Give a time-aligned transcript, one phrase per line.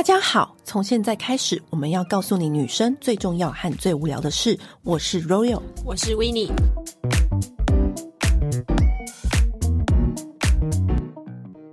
[0.00, 4.58] 大家好，从现在开始，我们要告诉你女生最重要和最无聊的事。
[4.82, 6.50] 我是 Royal，我是 Winnie。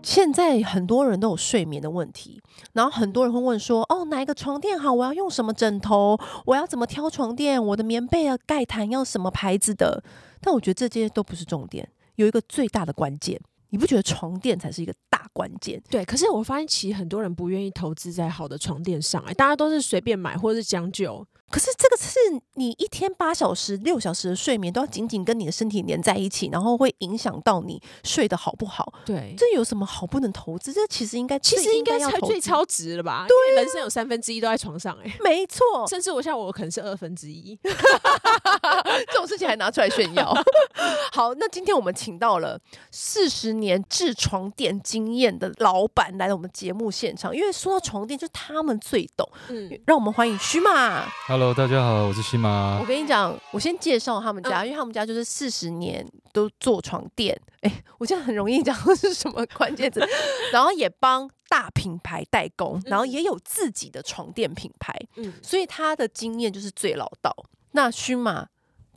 [0.03, 2.41] 现在很多人都有睡眠的问题，
[2.73, 4.91] 然后很多人会问说：“哦，哪一个床垫好？
[4.91, 6.19] 我要用什么枕头？
[6.47, 7.65] 我要怎么挑床垫？
[7.67, 10.03] 我的棉被啊、盖毯要什么牌子的？”
[10.43, 15.06] 但我觉得这些都不是重点，有一个最大的关键，你不觉得床垫才是一个大
[15.37, 15.79] 关键？
[15.87, 21.23] 对，可是我发现其实很多人不愿意投资在好的床垫上，哎，大家都是随便买或者是将就。
[21.49, 22.19] 可是这个是
[22.55, 28.91] 你一天八小时、六小时的睡眠都要紧紧跟你的身体连在一起，然后会影响到你睡得好不好？
[29.05, 30.73] 对，这有什么好不能投资？
[30.73, 33.25] 这其实应该，其实应该才最超值了吧？
[33.29, 40.33] 对，因为人生有三分之一都在床上，欸，哎，没错，甚至我像我可能是二分之一， 这种事情还拿出来炫耀。
[41.13, 42.59] 好，那今天我们请到了
[42.91, 49.27] 四十年制床垫经验的老板来到我们节目现场，因为说到床垫，就他们最懂。
[49.49, 51.07] 嗯，让我们欢迎须马。
[51.27, 52.79] Hello，大家好，我是须马。
[52.79, 57.39] 我跟你讲，我先介绍他们家，嗯、因为他们家就是四十年都做床垫。
[57.61, 59.99] 哎、欸，我现在很容易讲的是什么关键字，
[60.53, 64.93] 然后也帮大品牌代工，然后也有自己的床垫品牌。
[65.15, 67.35] 嗯，所以他的经验就是最老道。
[67.71, 68.47] 那须马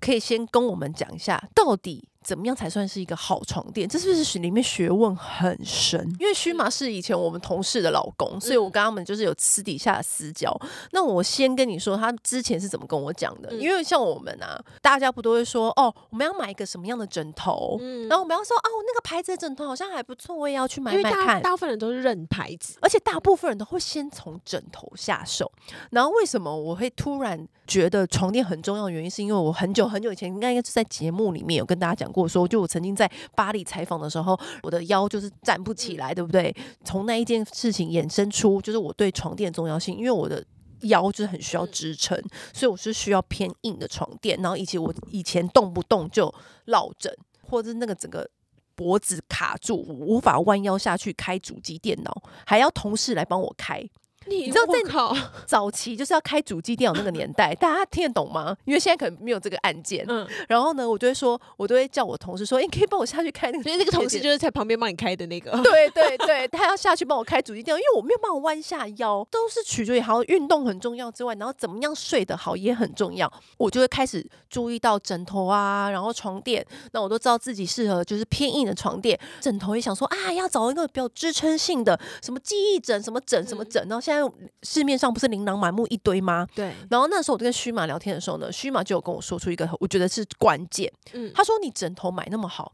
[0.01, 2.10] 可以先跟我们讲一下，到底。
[2.23, 3.89] 怎么样才算是一个好床垫？
[3.89, 5.99] 这是不是里面学问很深？
[6.19, 10.55] 因为须马是以前我们同事的老公，所以我跟他们就是有私底下的私交。
[10.93, 13.53] 那我先跟你说，他之前是怎么跟我讲的？
[13.55, 17.79] 因为像我们啊，大家不都会说哦，我们要买一个什么样的枕头？
[18.09, 21.41] 然后我们要说哦，那个牌子的枕头好像还不错，我也要去买买看。
[21.41, 25.51] 大部分人都是认牌子，而且大部分人都会先从枕头下手。
[25.91, 32.29] 然后为什么我会突然觉得床垫很重要的原因，是因为我很久很久以前应该应该是在节目里面有跟大家讲过。
[32.29, 36.55] 说，就我曾经在巴黎采访的时候，我的腰就是站不起来，对不对？
[36.85, 40.45] 从那一件事情衍生出，就是我对床垫的重要性，因为我的
[40.83, 42.17] 腰就是很需要支撑，
[42.53, 44.41] 所以我是需要偏硬的床垫。
[44.41, 46.33] 然后以及我以前动不动就
[46.67, 48.29] 落枕，或者是那个整个
[48.75, 53.87] 脖子卡住，无法弯腰下去开主机电脑，还要同事来帮我开。
[54.27, 54.81] 你知道在
[55.47, 58.55] 早期就是要开主机电脑那个年代，大家听得懂吗？
[58.65, 60.05] 因为现在可能没有这个按键。
[60.09, 63.63] 嗯，然后呢，我就会说，我都会叫我同事说，你可以帮我下去开那个。
[63.63, 65.51] 所以那个同事就是在旁边帮你开的那个。
[65.65, 73.33] 对对对，他要下去帮我开主机电脑，因为我没有办法弯下腰，都是取决于好运动很重要之外，然后怎么样睡得好也很重要。
[73.57, 79.19] 我就会开始注意到枕头啊，然后床垫，那我都知道自己适合就是偏硬的床垫。
[79.41, 83.81] 枕头也想说啊，要找一个比较支撑性的，什么记忆枕，什么枕，什么枕。
[83.89, 84.51] 然后现在。
[84.63, 86.47] 市面上不是琳琅满目一堆吗？
[86.55, 86.75] 对。
[86.91, 90.93] 然后那时候我跟须马聊天的时候呢，须马就有跟我说出一个我觉得是关键。
[91.15, 92.73] 嗯，他说：“你枕头买那么好，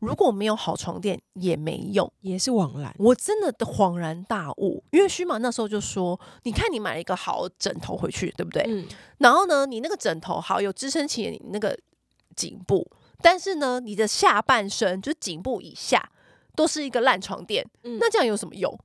[0.00, 8.64] 如果没有好床垫也没用，也是枉然。”我真的恍然大悟，因为须马那时候就说：“你看你买了一个好枕头回去，对不对？
[8.66, 8.84] 嗯。
[9.18, 11.78] 然后呢，你那个枕头好有支撑起你那个
[12.34, 12.84] 颈部，
[13.22, 16.10] 但是呢，你的下半身就是颈部以下
[16.56, 17.64] 都是一个烂床垫。
[17.84, 18.76] 嗯，那这样有什么用？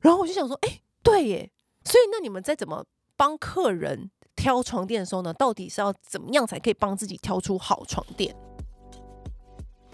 [0.00, 1.50] 然后我就想说：哎，对耶。”
[1.84, 2.84] 所以，那你们在怎么
[3.16, 5.32] 帮客人挑床垫的时候呢？
[5.32, 8.34] 到底是要怎么样才可以帮自己挑出好床垫？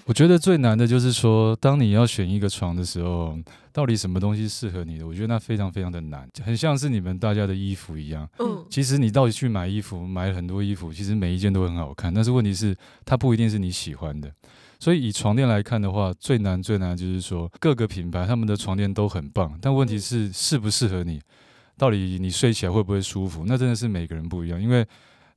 [0.07, 3.39] 我觉得最难的就是说，当你要选一个床的时候，
[3.73, 5.07] 到底什么东西适合你的？
[5.07, 8.29] 我觉得那非常非常的难，很像是你们大家的衣服一样。
[8.39, 12.77] 嗯，其实你到底去买衣服，买了很多衣服，其实每一件都很好看，但是问题是
[13.07, 14.31] 它不一定是你喜欢的。
[14.79, 21.21] 所以以床垫来看的话，最难最难就是说，各个品牌他们的床垫都很棒，但问题是适不适合你？
[21.77, 23.45] 到底你睡起来会不会舒服？
[23.47, 24.61] 那真的是每个人不一样。
[24.61, 24.87] 因为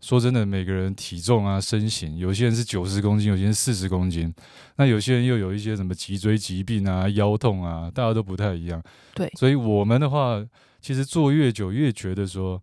[0.02, 4.34] 说真的，每个人体重啊、身形，有些人是九十公斤，有些人四十公斤，
[4.76, 8.82] 那有些人又有一些什么脊椎疾病啊、腰痛啊，大家都不太一样。
[9.16, 10.44] 对，所以我们的话，
[10.82, 12.62] 其实做越久越觉得说。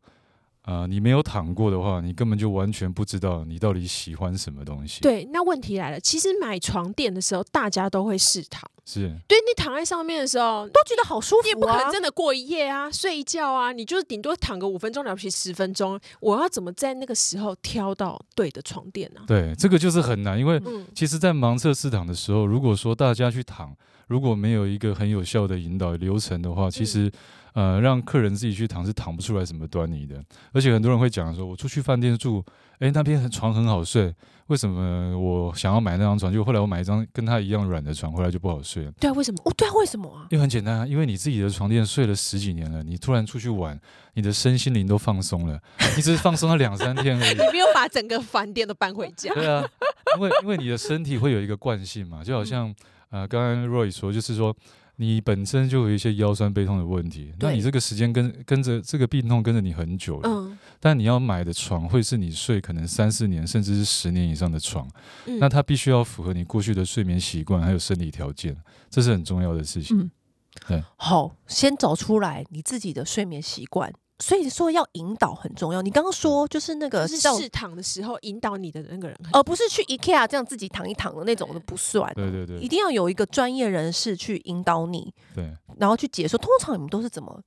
[0.64, 5.02] 啊、呃，你没有躺过的话，你根本就完全不知道你到底喜欢什么东西。
[5.02, 8.68] 对，那问题来了，其实买床垫的时候，大家都会试躺。
[8.86, 11.44] 是，对，你躺在上面的时候，都觉得好舒服啊。
[11.44, 16.00] 你也不可能真的过一夜啊，睡一觉啊，你就是顶多躺个五分钟，了不起十分钟。
[16.20, 19.20] 我要怎么在那个时候挑到对的床垫呢？
[19.26, 20.60] 对，这个就是很难，因为
[20.94, 23.74] 其实，在盲测试躺的时候，如果说大家去躺，
[24.06, 27.12] 如果没有一个很有效的引导流程的话，其实。
[27.54, 30.22] 呃，让客人自己去躺是躺不出来什么端倪的，
[30.52, 32.44] 而且很多人会讲说，我出去饭店住，
[32.80, 34.12] 诶，那边床很好睡，
[34.48, 38.90] 为什么我想要买那张床，就后来我买一张跟他一样软的床，回来就不好睡了。
[38.98, 39.40] 对啊，为什么？
[39.44, 40.26] 哦，对啊，为什么啊？
[40.30, 43.80] 因为很简单啊，因为你自己的床垫睡了十几年了，你突然出去玩，
[44.14, 45.56] 你的身心灵都放松了，
[45.94, 49.32] 你只是放松了两三天而已，你没有把整个饭店都搬回家。
[49.38, 49.64] 对啊，
[50.16, 52.74] 因为因为你的身体会有一个惯性嘛，就好像。
[53.10, 54.52] 呃，刚刚 Roy 说就是说。
[54.96, 64.88] 你本身就有一些腰酸背痛的问题，那你这个时间跟跟着这个病痛跟着你很久了，嗯，但你要买的床会是你睡可能三四年甚至是十年以上的床，
[65.26, 68.56] 嗯，那它必须要符合你过去的睡眠习惯还有生理条件，
[68.88, 69.98] 这是很重要的事情。
[69.98, 70.10] 嗯，
[70.68, 73.92] 对，好，先找出来你自己的睡眠习惯。
[74.20, 75.82] 所以说要引导很重要。
[75.82, 82.12] 你刚刚说就是那个是试躺的时候引导你的那个人，而不是去 IKEA 这样自己躺一躺的那种的不算。
[82.14, 86.38] 对对对，一定要有一个专业人士去引导你，对，然后去解说。
[86.38, 87.40] 通常你们都是怎么？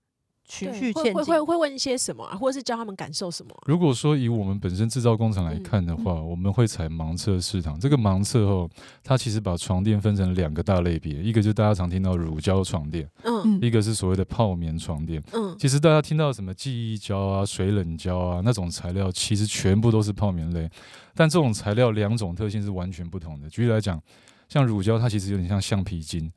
[0.48, 3.64] 循序渐进，会会会问一些什么啊，或者是教他们感受什么啊？
[3.66, 7.80] 如果说以我们本身制造工厂来看的话，嗯嗯、我们会采盲测市场。
[7.80, 8.70] 这个盲测后，
[9.04, 15.56] 它其实把床垫分成两个大类别，一个就是大家常听到乳胶床垫，嗯，一个是所谓的泡棉床垫，嗯。
[15.60, 20.70] 其实大家听到什么记忆胶啊、水冷胶啊那种材料，其实全部都是泡棉类，
[21.14, 23.50] 但这种材料两种特性是完全不同的。
[23.50, 24.02] 举例来讲，
[24.48, 26.32] 像乳胶，它其实有点像橡皮筋。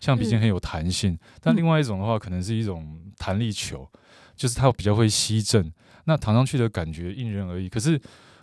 [0.00, 3.88] 橡皮筋很有弹性，嗯、但另外一种的话，可能是一种弹力球，
[4.34, 5.72] 就是它比较会吸震，
[6.04, 7.68] 那躺上去的感觉因人而异。
[7.68, 8.00] 可是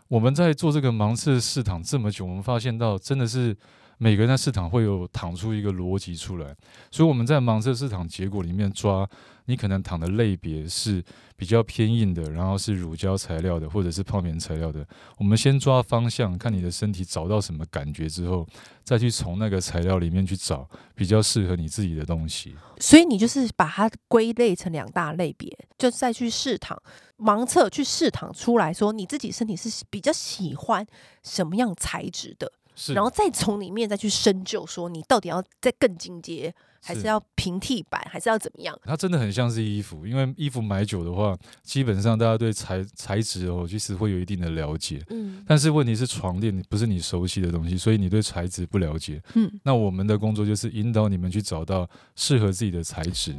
[0.08, 3.56] 我们在做这个盲测试躺这么久，我们发现到真的是
[3.98, 6.56] 每个人在试躺会有躺出一个逻辑出来，
[6.92, 9.10] 所以我们在盲测试躺结果里面抓。
[9.46, 11.04] 你可能躺的类别是
[11.36, 14.88] 比较偏硬的，然后是乳胶材料的，或者是泡棉材料的。
[15.18, 18.48] 我们先抓方向，看你的身体找到什么感觉之后，
[18.84, 22.56] 再去从那个材料里面去找比较适合你自己的东西。
[22.80, 26.82] 所以你就是把它归类成两大类别，就再去试躺
[27.18, 30.86] 盲测去试躺出来说你自己身体是比较喜欢
[31.22, 36.54] 什么样材质的，是然后再从里面再去深究说你到底要再更进阶。
[36.84, 38.78] 还是要平替版，还是要怎么样？
[38.84, 45.02] 它真的很像是衣服，因为衣服买久的话，基本上大家对材材质哦，其实会有一定的了解。
[45.10, 45.44] 嗯。
[45.48, 49.22] 但是问题是床垫不是你熟悉的东西，所以你对材质不了解。
[49.36, 49.50] 嗯。
[49.64, 53.34] 那我们的工作就是引导你们去找到适合自己的材质。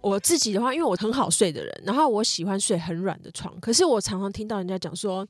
[0.00, 5.26] 我自己的话，因为我很好睡的人，然后我喜欢睡很软的床，可是我常常听到人家讲说，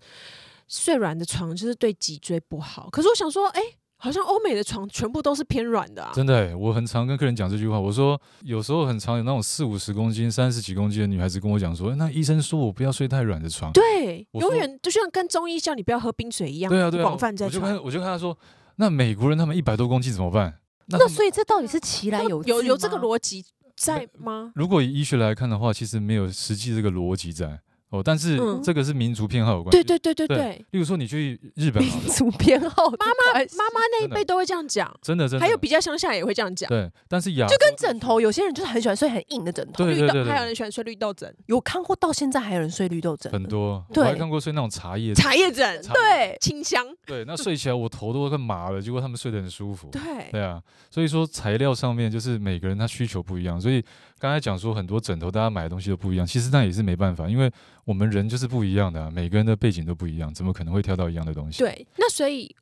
[0.69, 2.89] 睡软的床就是对脊椎不好。
[2.91, 3.77] 可是我想说，哎、欸。
[4.03, 6.11] 好像欧美的床全部都是偏软的啊！
[6.13, 7.79] 真的、欸，我很常跟客人讲这句话。
[7.79, 16.69] 我说，有时候很常有那种四五十公斤、三十几公斤的女孩子跟我讲说：“那医生说我不要睡太软的床。”对，永远就像跟中医叫你不要喝冰水一样。
[16.69, 17.05] 对啊，对啊。
[17.05, 17.63] 广泛在传。
[17.63, 18.37] 我就跟我就跟他说
[18.75, 20.53] ：“那美国人他们一百多公斤怎么办？”
[20.87, 23.45] 那，那所以这到底是奇来有有有这个逻辑
[23.77, 24.51] 在吗？
[24.57, 27.61] 如果以医学来看的话，其实没有实际这个逻辑在。
[27.93, 29.85] 哦，但是这个是民族偏好有关系。
[29.85, 30.65] 对对对对对。
[30.71, 34.91] 例如说，你去日本，民族偏好，妈妈妈妈那一辈都会这样讲。
[35.03, 35.45] 真的真的。
[35.45, 36.67] 还有比较乡下也会这样讲。
[36.71, 39.85] 对，但是亚就跟枕头，有些人就是很喜欢睡很硬的枕头。
[39.85, 40.25] 对对对。
[40.25, 41.31] 还有人喜欢睡绿豆枕。
[41.47, 43.31] 有看过，到现在还有人睡绿豆枕。
[43.31, 43.85] 很多。
[43.95, 46.87] 我还看过睡那种茶叶茶叶枕，对，清香。
[47.05, 49.89] 对，那睡起来我头都快麻了，结果他们睡得很舒服。
[49.91, 50.01] 对。
[50.33, 50.59] 对啊，
[50.91, 53.85] 所以说材料上面就是每个人他需求不一样，所以
[54.23, 57.51] 刚才讲说很多枕头大家买的东西都不一样，其实那也是没办法，因为
[57.85, 58.63] 我们人就是不。
[58.63, 61.59] 一样的、啊，每个人的背景都不一样，怎么可能会挑到一样的东西？
[61.59, 62.55] 对，那所以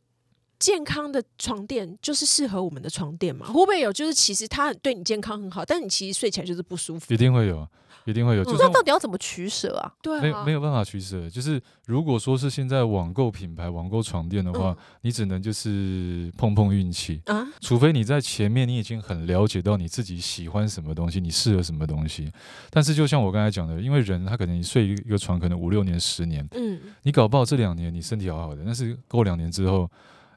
[0.58, 3.44] 健康的床垫就是适合我们的床垫嘛？
[3.48, 7.12] 会不会有就是其实它对你健康很好，但你其实睡起来就是不舒服？
[7.12, 7.68] 一定会有。
[8.04, 9.92] 一定会有，就那到底要怎么取舍啊？
[10.00, 11.28] 对啊，没有没有办法取舍。
[11.28, 17.46] 就是如果说是现在网购品牌、网购床垫的话，嗯、你只能就是碰碰运气啊。
[17.60, 22.32] 除非你在前面你已经很了解到你自己喜欢什么东西，你适合什么东西。
[22.70, 29.90] 但是就像我刚才讲的，因为人他可能你睡一个床可能五六年、十年，嗯，你搞不好这两年你身体好好的，但是过两年之后。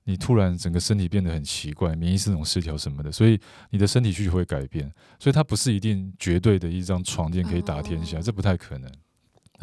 [0.06, 8.92] 你突然整个身体变得很奇怪，免疫系统失调什么的，所以你的身体需求会改变，所以它不是一定绝对的一张床垫可以打天下，哦、这不太可能。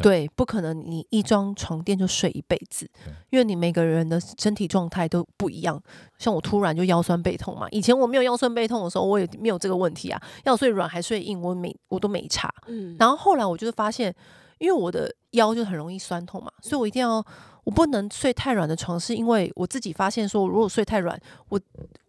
[0.01, 2.89] 对，不可能，你一张床垫就睡一辈子，
[3.29, 5.79] 因为你每个人的身体状态都不一样。
[6.17, 12.51] 像我突然就腰酸背痛嘛，以前我没有腰酸背痛的时候，我也没有这个问题啊，要睡软还睡硬，我没我都没差。
[12.65, 14.11] 嗯，然后后来我就是发现，
[14.57, 17.23] 因为我的腰就很容易酸痛嘛，所以我一定要。
[17.63, 21.59] 我不能睡太软的床，是因为我自己发现说，如果睡太软，我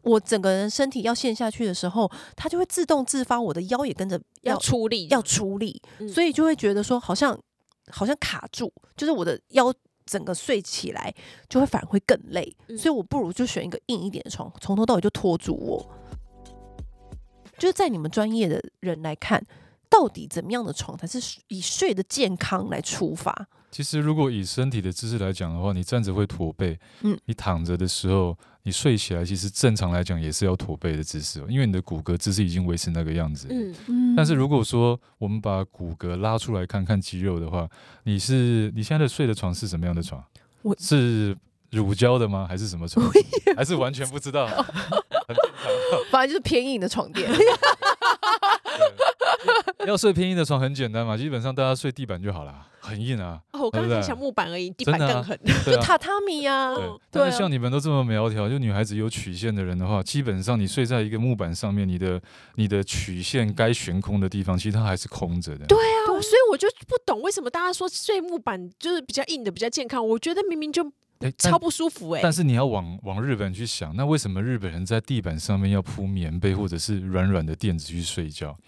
[0.02, 5.80] 我整个人身体要陷下去的时候，它就会自动自发，我的腰也跟着要出力，要出力，
[6.12, 7.38] 所以就会觉得说，好像
[7.88, 9.72] 好像卡住，就是我的腰
[10.06, 11.14] 整个睡起来
[11.48, 15.86] 就会反而会更累，所以我不如就选一个硬一点的床，从头到尾就拖住我。
[17.58, 19.46] 就是在你们专业的人来看，
[19.88, 23.46] 到底怎么样的床才是以睡的健康来出发？
[23.72, 34.14] 其实，如果以身体的姿势来讲的话，你站着会驼背，嗯，你躺着的时候，你睡起来，其实正常来讲也是要驼背的姿势，因为你的骨骼姿势已经维持那个样子，嗯嗯。
[34.14, 37.66] 但是如果说我们把骨骼拉出来看看肌肉的话，
[38.04, 40.22] 你是你现在的睡的床是什么样的床？
[40.60, 41.34] 我是
[41.70, 42.46] 乳胶的吗？
[42.46, 43.10] 还是什么床？
[43.56, 44.46] 还是完全不知道？
[46.12, 47.30] 反正就是偏硬的床垫。
[49.86, 53.40] 要睡偏硬的床很简单嘛，基本上大家睡地板就好了，很硬啊。
[53.52, 56.74] 哦，我刚刚想木板而已，地板更狠， 就榻榻米呀。
[57.10, 62.20] 对，但是像你们都这么苗条，就女孩子有曲线的人的话，基本上你睡在一个木板上面，你的
[62.54, 65.66] 你的曲线该悬空的地方，其实它还是空着的。
[65.66, 70.92] 对啊，所以我就不懂为什么大家说睡木板就是比较硬的比较健康，我觉得明明就。
[71.38, 72.20] 超不舒服哎、欸！
[72.20, 78.58] 但是你要往往日本去想，那为什么日本人在地板上面要铺棉被或者是软软的垫子去睡觉？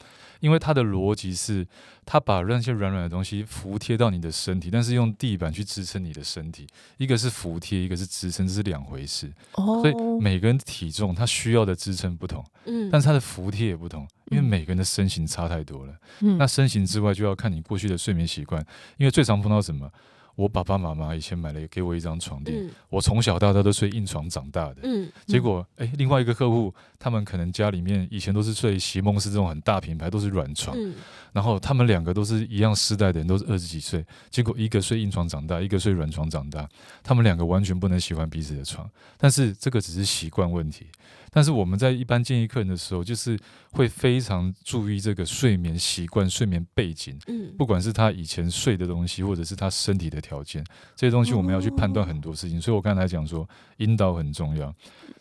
[0.45, 1.67] 因为它的逻辑是，
[2.05, 6.67] 它把那些软软的东西服贴到你的身体，但是用地板去支撑你的身体。
[6.99, 9.33] 一个是服贴，一个是支撑，这是两回事。
[9.55, 9.81] 哦。
[9.81, 15.95] 所以每个人体重他需要的支撑不同，嗯，但是他的服贴也不同，因为每个人的身形差太多了。
[16.21, 16.37] 嗯。
[16.37, 18.63] 那身形之外，就要看你过去的睡眠习惯，
[18.99, 19.91] 因为最常碰到什么？
[20.35, 24.77] 我爸爸妈妈以前买了给我一张床垫，嗯、我从小到大都睡硬床长大的。
[24.83, 30.77] 嗯，结果哎，另外一个客户，他们可能家里面以前都是睡席梦思这种很大品牌，都是软床。
[30.79, 30.95] 嗯、
[31.35, 36.67] 然后他们两个都是一样世代的人，都是二十几岁，结果一个睡硬床长大，一个睡软床长大，
[37.03, 38.89] 他们两个完全不能喜欢彼此的床。
[39.19, 40.87] 但是这个只是习惯问题。
[41.33, 43.37] 但是我们在一般建议客人的时候，就是
[43.73, 50.65] 会非常注意这个睡眠习惯、睡眠背景，嗯，不管是他以前睡的东西，或者是他身体的条件，
[50.95, 52.61] 这些东西我们要去判断很多事情。
[52.61, 53.49] 所以我刚才讲说，
[53.79, 54.73] 引导很重要，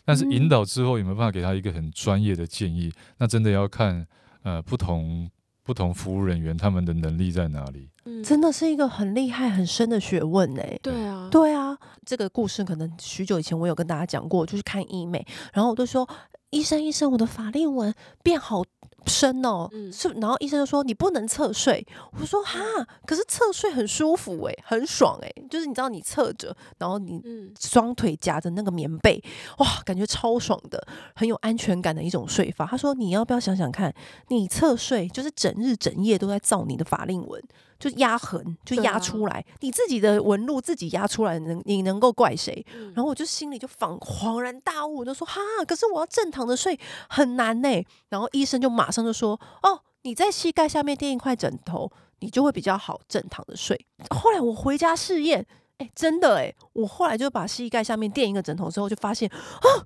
[0.04, 2.92] 但是引导之后有没有办法给他一个很专业的建议？
[3.18, 4.06] 那真的要看
[4.44, 5.28] 呃不同
[5.64, 7.88] 不同服务人员他们的能力在哪里。
[8.04, 10.62] 嗯，真的是一个很厉害、很深的学问呢。
[10.82, 16.08] 对啊，对啊，这个故事可能许久以前我有跟大家讲过，就是看医美，然后我就说
[16.50, 17.92] 医生，医生，我的法令纹
[18.22, 18.62] 变好
[19.06, 21.86] 深哦，嗯、是，然后医生就说你不能侧睡，
[22.18, 22.58] 我说哈，
[23.06, 27.20] 可是侧睡很舒服诶，很爽诶，就是你知道你侧着，然后你
[27.60, 29.22] 双腿夹着那个棉被，
[29.58, 32.66] 哇，感觉超爽的，很有安全感的一种睡法。
[32.66, 33.92] 他说你要不要想想看，
[34.28, 37.42] 你侧睡就是整日整夜都在造你的法令纹。
[37.84, 42.64] 就压痕，就压出来，啊、你自己的纹路自己压出来，能你能够怪谁？
[42.74, 45.38] 嗯、然后我就心里就恍恍然大悟，我就说哈，
[45.68, 47.68] 可是我要正躺着睡很难呢。
[48.08, 53.78] 然后医生就马上就说，哦，你在膝盖下面垫一块枕头，你就会比较好正躺着睡。
[54.08, 55.44] 后来我回家试验，
[55.76, 59.84] 哎，真的哎，我后来就把膝盖下面垫一个枕头之后，就发现啊。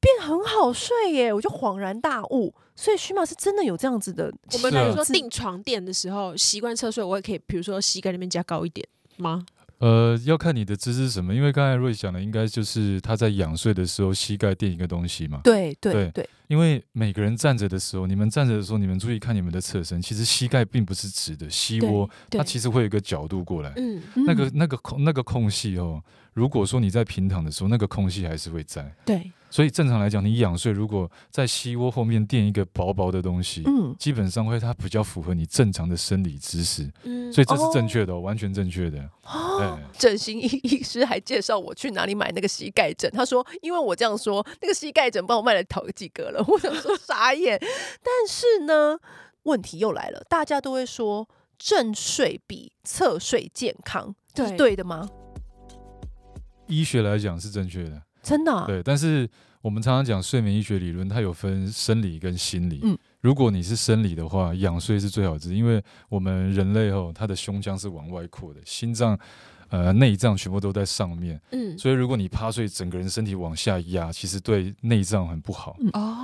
[0.00, 2.52] 变很好睡耶，我就恍然大悟。
[2.82, 4.24] 所以荨麻是真的有这样子的。
[4.54, 8.84] 我们比如说订床垫的时候，习惯侧睡，我也可以，比如说膝盖那边加高一点
[9.18, 9.46] 吗？
[9.78, 15.40] 呃，要看你的姿势是什么，因为刚才瑞想的应该就是他在仰睡的时候，膝盖垫一个东西嘛。
[15.44, 16.10] 对对对。
[16.10, 23.72] 对因为每个人站着的时候，你们站着的时候，你们注意看你们的侧身，其实膝盖并不是直的，膝窝它其实会有一个角度过来。
[23.76, 24.02] 嗯。
[24.26, 28.92] 那个那个空那个空隙哦，如果说你在平躺的时候，那个空隙还是会在。
[29.04, 29.30] 对。
[29.50, 38.98] 所以正常来讲，你仰睡如果在膝窝后面垫一个薄薄的东西，嗯，基本上会它比较符合你正常的生理姿势，嗯，所以这是正确的，哦，完全正确的。
[39.24, 39.68] 哦，对
[40.00, 47.58] 整形医医师还介绍我去哪里买那个膝盖枕，他说，因为我这样说，那个膝盖枕帮我卖了好几个了，我想说傻眼。
[48.02, 48.98] 但是呢，
[49.44, 55.08] 问题又来了，大家都会说正睡比侧睡健康，这，是对的吗？
[56.66, 58.02] 医学来讲是正确的。
[58.22, 59.28] 真的、啊、对，但是
[59.60, 62.80] 我们常常讲睡眠医学理论，它有分生理跟心理。
[62.84, 69.18] 嗯，如果你是生理的话，仰睡是最好治，因为我们人类哦，他的胸腔是往外扩的，心脏、
[69.72, 71.40] 呃内脏全部都在上面。
[71.50, 75.76] 嗯，所以如果你趴睡，整个人身体往下压，其实对内脏很不好。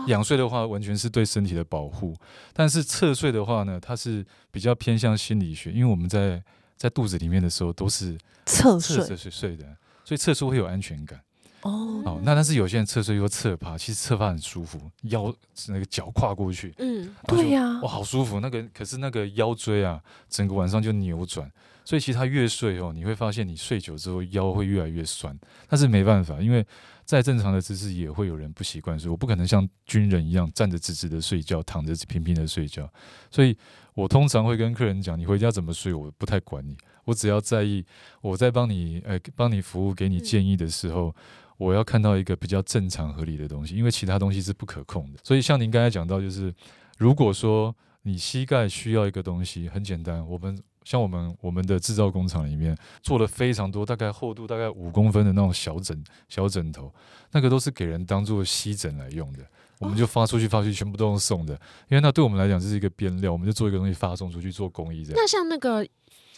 [0.07, 2.15] 仰睡的话，完全是对身体的保护。
[2.53, 6.43] 但是侧睡的话呢，它是比较偏向心理学，因为我们在
[6.77, 9.65] 在肚子里面的时候都是侧睡侧睡睡的，
[10.05, 11.19] 所以侧睡会有安全感。
[11.63, 15.35] 哦，哦，那但是有些人侧睡又侧趴，其实侧趴很舒服，腰
[15.67, 18.39] 那个脚跨过去，嗯，对呀、啊，哇，好舒服。
[18.39, 21.51] 那个可是那个腰椎啊，整个晚上就扭转，
[21.89, 25.35] 所以其实他越睡哦，你会发现你睡久之后腰会越来越酸。
[25.67, 26.63] 但是没办法，因为
[27.07, 32.93] 再正常的姿势也会有人不习惯所以，我不可能像军人一样站着直直的睡觉，躺着平平的睡觉。
[33.31, 33.57] 所以
[33.95, 36.77] 我通常会跟客人讲，你回家怎么睡，我不太管你，
[37.07, 37.83] 我只要在意
[38.21, 41.09] 我在帮你，呃，帮你服务，给你建议的时候。
[41.09, 41.15] 嗯
[41.59, 45.19] 我要看到一个比较正常合理的东西，因为其他东西是不可控的。
[45.25, 46.55] 所以像您刚才讲到，就是
[46.99, 50.57] 如果说你膝盖需要一个东西，很简单，我们
[50.89, 56.91] 像我们我们的制造工厂里面做了非常多，大概厚度大概五公分的那种小枕小枕头，
[57.33, 59.41] 那个都是给人当做吸枕来用的。
[59.81, 61.53] 我们就发出去发出去，全部都用送的，
[61.89, 65.15] 因为那对我们来讲这是一个边料，我们就做一个东西发送出去做公益这样。
[65.17, 65.87] 那像那个。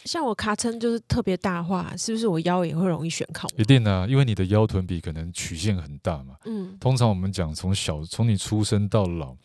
[0.03, 3.47] 像我卡称就是特别大的话，是不是我腰也会容易悬靠？
[3.55, 6.33] 一定啊，因为你的腰臀比可能曲线很大嘛。
[6.45, 9.37] 嗯，通常我们讲从小从你出生到老。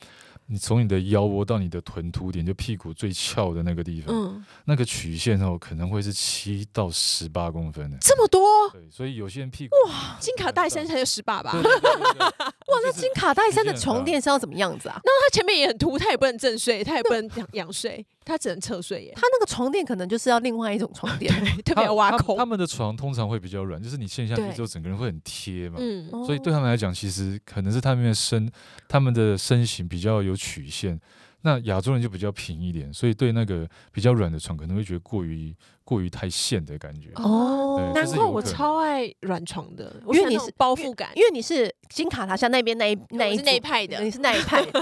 [0.49, 8.47] 你从你的腰窝到你的臀凸点，就屁股最翘的那个地方，嗯，那个曲线哦，可能会是七到十八公分呢，这么多？
[8.73, 11.53] 对，所以有些人屁股哇，金卡戴珊才有十八吧？
[11.59, 15.01] 哇，那金卡戴珊的床垫是要怎么样子啊？
[15.05, 18.07] 那他前面也很凸，他也不能正睡，他也不能仰仰睡。
[18.27, 21.33] 他只能侧睡耶，他那个床垫可能就是要另外一种床垫，
[21.65, 22.37] 特别要挖空。
[22.37, 25.77] 他们的床通常会比较软，就是你陷下去之后，整个人会很贴嘛。
[25.79, 28.51] 嗯，所以对他们来讲，其实可能是他们的身，
[28.89, 31.01] 他们的身形比较有曲线。
[31.43, 37.11] 那亚洲人就比较平一点，所以对那个比较软的床，可能会觉得过于过于太陷的感觉。
[37.15, 44.65] 哦，难怪我超爱软床的，因为你是包覆感，因为你是金卡塔下那边那一那一那一派的，你是那一派。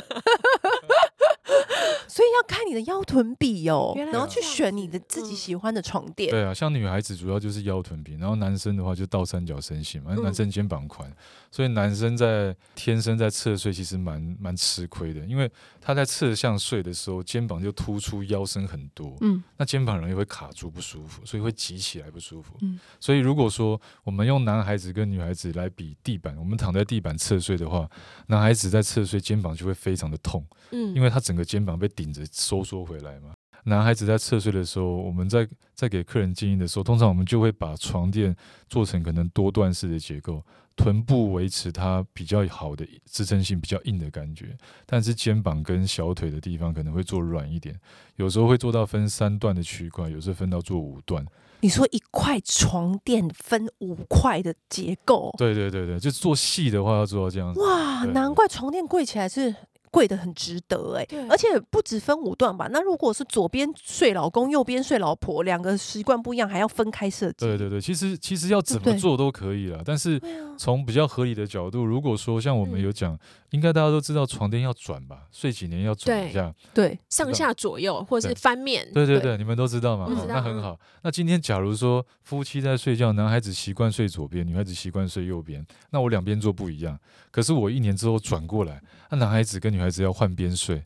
[2.09, 6.31] 所以要看你的腰臀比哦，然后去选你的自己喜欢的床垫。
[6.31, 11.11] 对啊，像女孩子主要就是腰臀比，然后男生的话就倒三角身形嘛，男生肩膀宽，
[11.51, 22.55] 所以男生在天生在侧睡其实蛮蛮吃亏的，因为他在侧向睡的时候，肩膀就突出，腰身很多，嗯，那肩膀容易会卡住不舒服，所以会挤起来不舒服。
[22.63, 27.89] 嗯，所以如果说我们用男孩子跟女孩子来比地板，我们躺在地板侧睡的话，
[28.29, 33.33] 男孩子在侧睡肩膀就会非常的痛，嗯，因为他整个肩膀被顶着收缩回来嘛。
[33.67, 38.37] 男孩子在侧睡的时候，我们在在给客人建议的时候，通常我们就会把床垫
[38.69, 40.45] 做成可能多段式的结构，
[40.77, 47.75] 臀部维持它比较好的支撑性，比较硬的感觉，但是肩膀跟小腿的地方可能会做软一点，
[48.17, 51.25] 有时候会做到分三段的区块，有时候分到做五段。
[51.61, 55.35] 你说一块床垫分五块的结构？
[55.39, 57.61] 对对对对，就做细的话要做到这样子。
[57.61, 59.57] 哇，难怪床垫贵起来是。
[59.95, 62.69] 贵的很值得哎、欸，而且不止分五段吧？
[62.73, 67.47] 那如果是左边睡老公，右边睡老婆，两个习惯不一样，还要分开设计？
[67.47, 69.79] 对对对，其实其实要怎么做都可以啦。
[69.85, 70.21] 但是
[70.59, 73.19] 从比较合理的角度，如果说像我们有讲，嗯、
[73.55, 75.29] 应该大家都知道床垫要转吧？
[75.31, 78.85] 睡几年要转一下，对，对上下左右或者是翻面。
[78.93, 80.07] 对对对，对，你们都知道嘛？
[80.07, 80.77] 哦、那很好。
[81.03, 86.99] 那今天假如说夫妻在睡觉，男孩子习惯睡左边，女孩子习惯睡右边，那我两边做不一样。
[87.31, 90.85] 可是我一年之后转过来，那男孩子跟女孩子要换边睡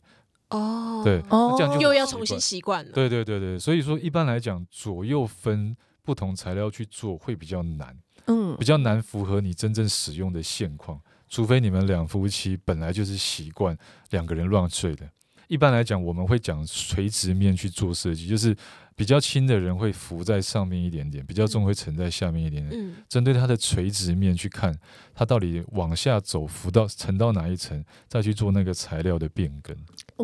[0.51, 2.91] 哦，对，那这样就又要重新习惯了。
[2.91, 13.77] 对对对对，所以说一般来讲，左右分不同材料去做会比较难，嗯，比较难符合你真正使用的现况，除非你们两夫妻本来就是习惯
[14.09, 15.07] 两个人乱睡的。
[15.47, 18.55] 一般来讲，我们会讲垂直面去做设计，就是
[18.95, 22.79] 比较轻的人会浮在上面一点点，比较重会沉在下面一点点。
[22.79, 24.71] 嗯，针对它的垂直面去看，
[25.15, 29.75] 它到底往下走浮到沉到哪一层，再去做那个材料的变更。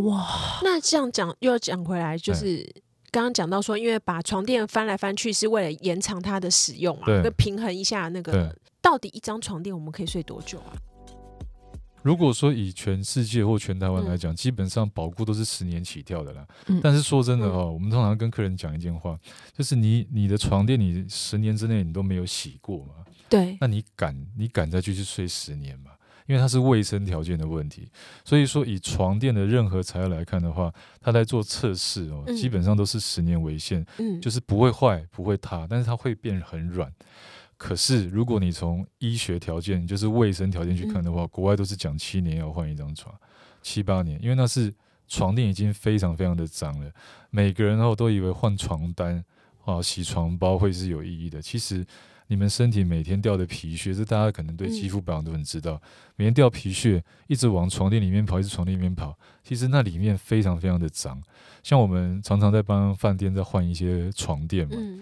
[0.03, 2.63] 哇，那这样讲又要讲回来，就是
[3.09, 10.77] 刚刚讲到说，因为把床垫翻来翻去是为了延长它的使用啊，会平衡一下那个到底一张床垫我们可以睡多久啊？
[12.05, 16.47] 如果说以全世界或全台湾来讲，嗯、基本上保固都是十年起跳的啦。
[16.67, 19.17] 嗯、但是说真的哦，我们通常跟客人讲一件话，
[19.57, 22.93] 就是你你的床垫你十年之内你都没有洗过嘛？
[23.27, 23.57] 对。
[23.59, 25.89] 那你敢你敢再继续睡十年吗？
[26.27, 27.89] 因为它是卫生条件的问题。
[28.23, 36.93] 所以说以床垫的任何材料来看的话，它在做测试哦，基本上都是十年为限，嗯，就是不会坏不会塌，但是它会变很软。
[37.67, 43.11] 可是，如果你从医学条件，就是卫生条件去看的话，嗯、国外都是讲七年要换一张床，
[43.63, 44.71] 七八年，因为那是
[45.07, 46.91] 床垫已经非常非常的脏了。
[47.31, 49.25] 每个人哦都以为换床单
[49.63, 51.41] 啊、洗床包会是有意义的。
[51.41, 51.83] 其实，
[52.27, 55.73] 你们身体每天掉的皮屑，这大家可能对肌肤保养都很知道。
[55.73, 55.81] 嗯、
[56.17, 61.19] 每天掉皮屑，一直往床垫里面跑，一直床垫里面跑，其实那里面非常非常的脏。
[61.63, 64.75] 像我们常常在帮饭店在换一些床垫嘛。
[64.77, 65.01] 嗯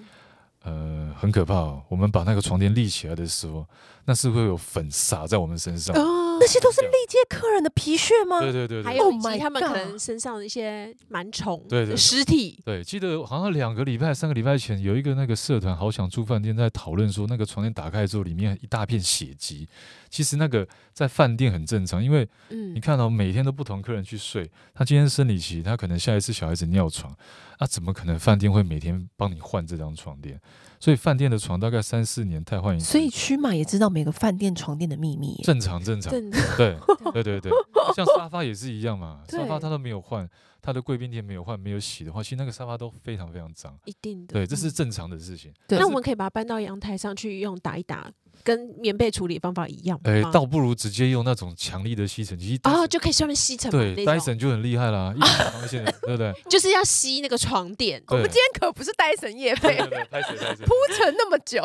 [0.64, 1.84] 呃，很可怕哦。
[1.90, 3.68] 我们把那个床垫立起来的时候，
[4.06, 5.94] 那是会有粉洒在我们身上。
[5.96, 8.40] 哦，那些都是历届客人的皮屑吗？
[8.40, 12.58] 对对对，对，还有以及他们可能身上的一些螨虫、对对尸体。
[12.64, 19.68] 对，记得好像两个礼拜、三个礼拜前，有一个那个社团，好想住饭店，在讨论说，那个床垫打开之后，里面一大片血迹。
[20.10, 27.14] 其实那个在饭店很正常，因为你看到每天都不同客人去睡，他今天生理期，他可能下一次小孩子尿床。
[27.60, 30.40] 那、啊、怎么可能饭店会每天帮你换这张床垫？
[30.80, 32.86] 所以饭店的床大概三四年太换一次。
[32.86, 35.40] 所以区马也知道每个饭店床垫的秘密。
[35.44, 36.12] 正常正常，
[36.58, 36.78] 对
[37.14, 37.52] 对对对，
[37.96, 40.30] 像沙发也是一样嘛， 沙发它都没有换，
[40.62, 43.78] 它的贵宾垫没有换，没有洗的话，其实那个沙发都非常非常脏。
[43.86, 45.54] 一定的，对，这是正常的事情。
[45.68, 48.12] 对，那我们可以把它搬到阳台上去用打一打，
[48.44, 50.12] 跟棉被处理方法一样吗？
[50.12, 53.72] 哎，倒不如直接用那种强力的吸尘器，哦，就可以上面吸尘。
[53.72, 56.34] 对，戴森就很厉害啦， 一条线，对不对？
[56.50, 58.04] 就是要吸那个床垫。
[58.08, 61.64] 我们今天可不是戴森业配，铺陈那么久。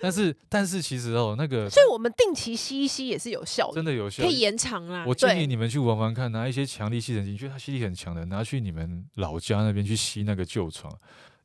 [0.00, 5.04] 但是但是其实哦，那个，所以我们定期吸一吸也是有效的，真的有效，可以延长啦。
[5.06, 10.92] 我建议你们去玩玩看，拿一些强力吸尘器，因为它吸力很强的，拿去你们老家那边去吸那个旧床，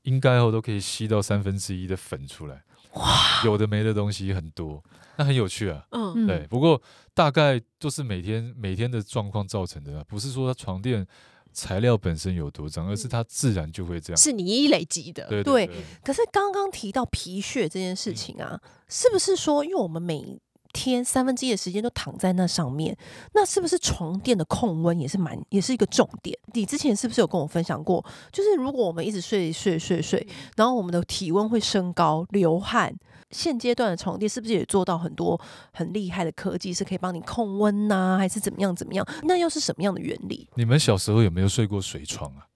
[0.03, 2.61] 应该哦都可以吸到三分之一的粉出来。
[2.97, 4.83] 哇，有的没的东西很多，
[5.17, 5.85] 那很有趣啊。
[5.91, 6.45] 嗯，对。
[6.47, 6.81] 不过
[7.13, 11.05] 大概都是每天每天的状况造成的，不是说它床垫
[11.53, 14.17] 材料本身有多脏，而是它自然就会这样。
[14.17, 15.27] 是你一累积的。
[15.27, 15.75] 对对，对。
[16.03, 20.39] 可是刚刚提到皮屑这件事情啊，嗯、是不是说，因为我们每
[20.73, 22.95] 天三分之一的时间都躺在那上面，
[23.33, 26.37] 那是不是床垫的控温也是蛮也是一个重点？
[26.53, 28.03] 你之前是不是有跟我分享过？
[28.31, 30.25] 就是如果我们一直睡睡睡睡，
[30.55, 32.95] 然后我们的体温会升高、流汗，
[33.31, 35.39] 现阶段的床垫是不是也做到很多
[35.73, 39.05] 很厉害的科技，是可以帮你控温呐、啊，还是怎么样怎么样？
[39.23, 40.47] 那又是什么样的原理？
[40.55, 42.47] 你们小时候有没有睡过水床啊？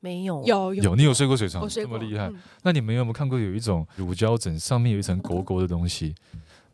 [0.00, 1.66] 没有，有有，你有睡过水床？
[1.66, 2.28] 这么厉害？
[2.28, 6.14] 嗯、那你们有没有看过有一种乳胶枕，上面有一层 勾勾的东西？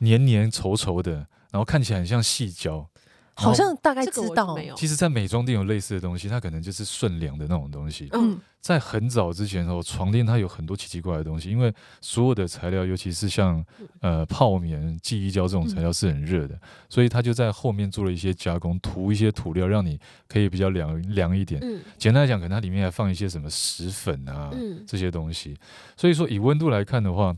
[0.01, 1.13] 黏黏稠稠的，
[1.51, 2.87] 然后看起来很像细胶，
[3.35, 4.59] 好像大概知道。
[4.77, 8.09] 其实，在美妆店有类似的东西，它可能就是顺凉的那种东西。
[8.13, 13.65] 嗯，在很早之前的时候，床垫它有很多奇奇怪怪的东西，因为所有的材料，尤其是像
[14.01, 16.59] 呃泡棉、记忆胶这种材料是很热的，
[16.89, 21.61] 所以它就在后面做了一些加工，涂一些涂料，让你可以比较凉凉一点。
[21.63, 25.57] 嗯，简单来讲，可能它里面还放一些什么石粉啊，嗯这些东西。
[25.97, 27.37] 所以说，以温度来看的话。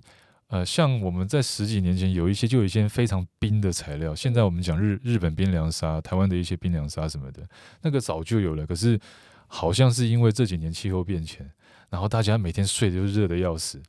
[0.53, 7.43] 呃，像我们在十几年前有一些就有一些非常冰的材料，现在我们讲日日本冰凉沙、台湾的一些冰凉沙什么的，
[7.81, 9.01] 那个早就有了，可是
[9.47, 11.51] 好像是因为这几年气候变迁。
[11.89, 13.81] 然后大家每天睡就热得要死，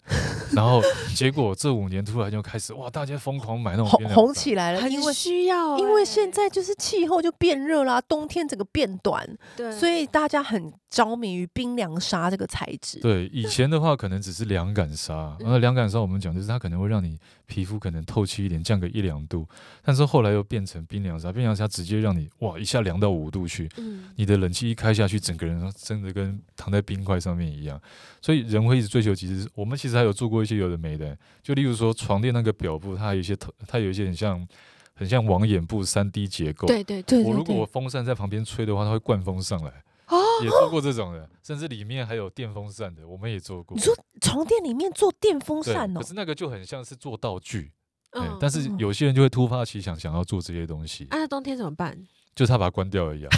[0.55, 0.81] 然后
[1.15, 12.99] 结果这五年突然就开始哇，大家疯狂买那种红红起来了，因为需要，因为现在就是气候就变热啦，冬天整个变短，对，所以大家很着迷于冰凉纱这个材质。
[12.99, 17.19] 对，以前的话可能只是凉感纱，然后凉感纱我们讲就是它可能会让你
[17.53, 19.47] 皮肤可能透气一点，降个一两度，
[19.83, 27.79] 但是后来又变成冰凉沙，冰凉沙直接让你哇一下凉到五度去，嗯，你的冷气一开下去，整个人真的跟躺在冰块上面一样。
[28.19, 34.47] 所以人会一直追求，其实我们其实还有做过一些有的没的，就例如说床垫那个表布，它有一些头，它有一些很像
[34.95, 36.65] 很像网眼布三 D 结构。
[36.65, 37.23] 对对对。
[37.23, 39.71] 我如果我风扇在旁边吹的话，它会灌风上来。
[40.07, 40.21] 哦。
[40.41, 43.75] 也做过这种的，甚至里面还有电风扇的，我们也做过。
[43.75, 45.99] 你说床垫里面做电风扇哦？
[45.99, 47.71] 可是那个就很像是做道具。
[48.11, 48.37] 嗯。
[48.39, 51.05] 但是有些人就会突发奇想，想要做这些东西。
[51.05, 51.97] 啊，那冬天怎么办？
[52.35, 53.29] 就是他把它关掉而已啊。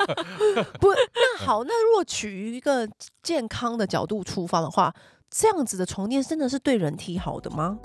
[0.78, 2.86] 不，那好，那如果取于一个
[3.22, 4.94] 健康的角度出发的话，
[5.30, 7.78] 这样子的床垫真的是对人体好的吗？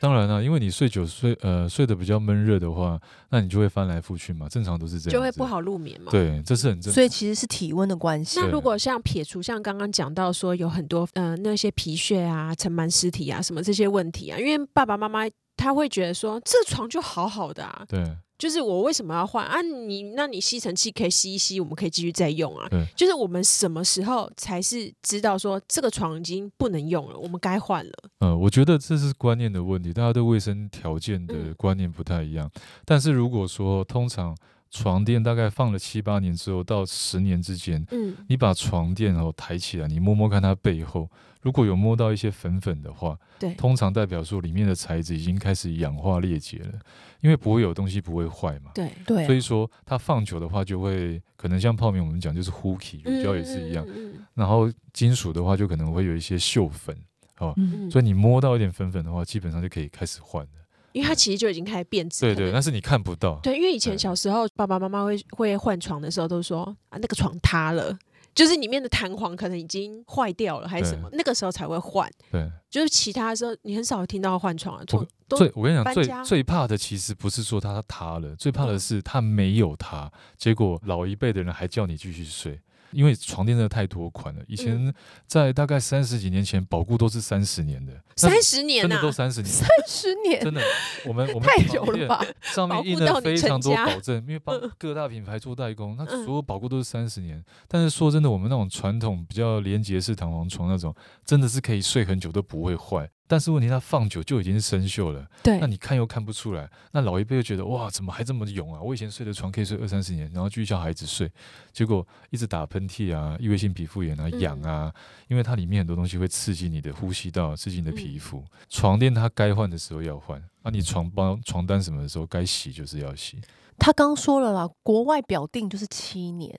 [0.00, 6.10] 当然了、啊，因为你睡久睡呃睡得比较闷热的话，那你就会翻来覆去嘛，正常都是这样，就会不好入眠嘛。
[6.10, 6.92] 对，这是很正常。
[6.92, 8.40] 所以其实是体温的关系。
[8.40, 15.20] 那如果像撇除像刚刚讲到说有很多呃那些皮屑啊、尘螨尸体啊什么这些问题啊，因为爸爸妈妈
[15.56, 17.84] 他会觉得说这床就好好的啊。
[17.88, 18.04] 对。
[18.38, 19.60] 就是我为什么要换啊？
[19.60, 22.68] 你那你吸尘器可以吸一吸，我们可以继续再用啊。
[22.70, 27.92] 对就是我们什么时候才是知道说这个床已经不能用了，我们该换了？
[28.20, 32.48] 嗯，我觉得这是观念的问题，大家对卫生条件的观念不太一样。
[32.54, 34.36] 嗯、但是如果说通常
[34.70, 41.10] 床垫大概放了七八年之后到十年之间，嗯，你把床垫哦抬起来，你摸摸看它背后。
[41.40, 46.72] 如果有摸到一些粉粉的话，对，通常代表说里面的材质已经开始氧化裂解了，
[47.20, 48.90] 因为不会有东西不会坏嘛，对。
[49.06, 53.86] 对，所以说它放久的话就会可能像泡棉我们讲就是呼气，乳胶也是一样，
[54.34, 56.94] 然后金属的话就可能会有一些锈粉
[57.38, 57.54] 哦，
[57.88, 60.50] 所以你摸到一点粉粉的话，基本上就可以开始换了，
[60.92, 67.98] 因为它其实就已经开始变质，对对，但是你看不到，对，因为以前小时候爸爸妈妈会会换床的时候都说啊那个床塌了。
[68.34, 71.08] 就是里面的弹簧可能已经坏掉了，还是什么？
[71.10, 72.08] 那个时候才会换。
[72.30, 74.84] 对，就是其他的时候你很少听到换床啊。
[74.84, 82.60] 最我跟你讲，最最怕的其实不是说它塌了，最怕的是它没有塌，结果老一辈的人还叫你继续睡。
[82.92, 84.92] 因为床垫真的太多款了，以前
[85.26, 90.42] 在大概三十几年前，保固都是三十年的，三十年真的都三十年，三十年？
[90.42, 90.62] 真的，
[91.06, 92.24] 我们我们太久了吧？
[92.42, 97.44] 上面印了非常多保证，因为帮各大品牌做代工，那所有保固都是三十年。
[97.66, 103.08] 但是说真的，我们那种传统比较连结式弹簧床那种，真的是可以睡很久都不会坏。
[103.28, 108.80] 但是问题它放久就已经是生锈了，对，那你看又看不出来，那老一辈又觉得哇，怎么还这么勇啊？
[108.80, 111.30] 我以前睡的床可以睡二三十年，然后继续叫孩子睡，
[111.70, 118.38] 结果一直打喷嚏啊，异位性皮肤炎啊，痒啊，嗯、因为它里面很多东西会刺激你的呼吸道，刺激你的皮肤。
[118.38, 123.38] 嗯、床垫它该换的时候要换，啊，你床包、床单什么的时候该洗就是要洗。
[123.78, 126.58] 他刚说了啦，国外表定就是七年。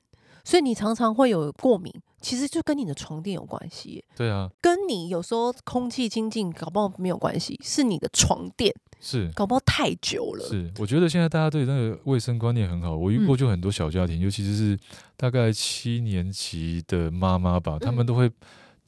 [0.49, 4.03] 所以你常常会有过敏，其实就跟你的床垫有关系。
[4.17, 10.43] 对啊，跟你有时候空气清净搞不好没有关系，是你的床垫是搞不好太久了。
[10.47, 12.97] 是，我觉得现在大家对那个卫生观念很好。
[12.97, 14.75] 我遇过就很多小家庭，嗯、尤其是
[15.15, 18.31] 大概七年级的妈妈吧，他们都会。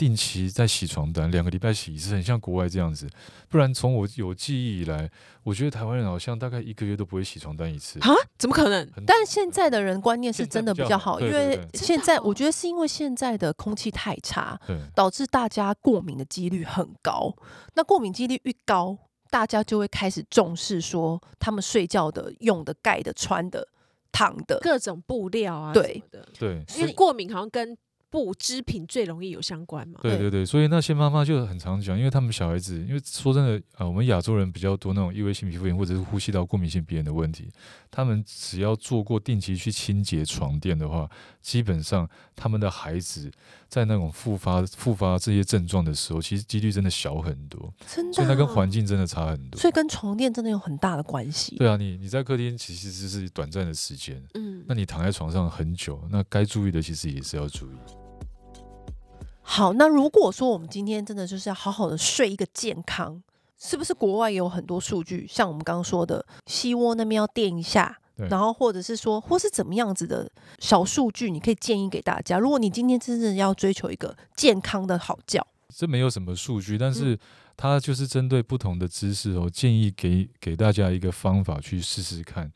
[0.02, 3.08] 定期在洗床单，两个礼拜洗一次，很像国外这样子。
[3.48, 5.08] 不然从我有记忆以来，
[5.44, 8.10] 我觉得台湾人好像大概一个月都不会洗床单一次啊？
[8.36, 8.92] 怎么可能？
[8.92, 17.32] 很但现在的人观念是真的比较好，因为现在我觉得是因为现在的空气太差，对导致大家过敏的几率很高。
[17.76, 18.98] 那过敏几率越高，
[19.30, 23.68] 大家就会开始重视说他们睡觉的、用的、盖的、穿的、
[24.12, 26.02] 躺的各种布料啊，对
[26.40, 27.78] 对，因为过敏好像跟。
[28.12, 29.98] 布织品最容易有相关嘛？
[30.04, 37.50] 对对对，所以那些妈妈就很常讲，因为他们小孩子，因为说真的啊、呃，我们亚洲人比较多那种异位性皮肤炎或者是呼吸道过敏性鼻炎的问题，
[37.90, 41.10] 他们只要做过定期去清洁床垫的话，
[41.42, 43.32] 基本上他们的孩子
[43.70, 51.56] 在那种复发复发这些症状的时候，其实几率真的小很多，真的，所以那跟环境真的差很多，所以跟床垫真的有很大的关系。
[51.56, 58.01] 对啊，你你在客厅其实只是短暂的时间，嗯，那你躺在床上很久，那该注意的其实也是要注意。
[59.54, 63.22] 好，那如果说我们今天真的就是要好好的睡一个健康，
[63.60, 72.40] 是不是国外也有很多数据，像我们刚刚说的膝窝那边要垫一下，然后或者是说或是怎么样子的小数据，你可以建议给大家。
[72.40, 77.20] 如果你今天真正要追求一个健康的好觉，这没有什么数据，但是
[77.58, 82.50] 它就是针对不同的姿势哦，建议给给大家一个方法去试试看。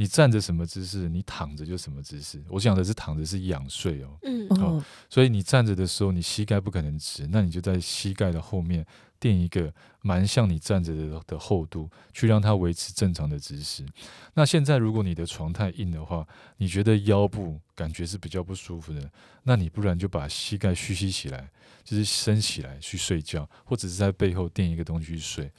[0.00, 2.42] 你站着什么姿势，你躺着就什么姿势。
[2.48, 8.86] 我讲的是躺着是仰睡哦，嗯，好，所以你站着的时候，你膝盖不可能直，那你就在膝盖的后面
[9.18, 13.84] 垫一个蛮像你站着的的厚度，去让它维持正常的姿势。
[14.32, 19.10] 那现在如果你的床太硬的话，你觉得腰部感觉是比较不舒服的，
[19.42, 21.50] 那你不然就把膝盖屈膝起来，
[21.84, 25.52] 就是伸起来去睡觉，或者是在背后垫一个东西去睡。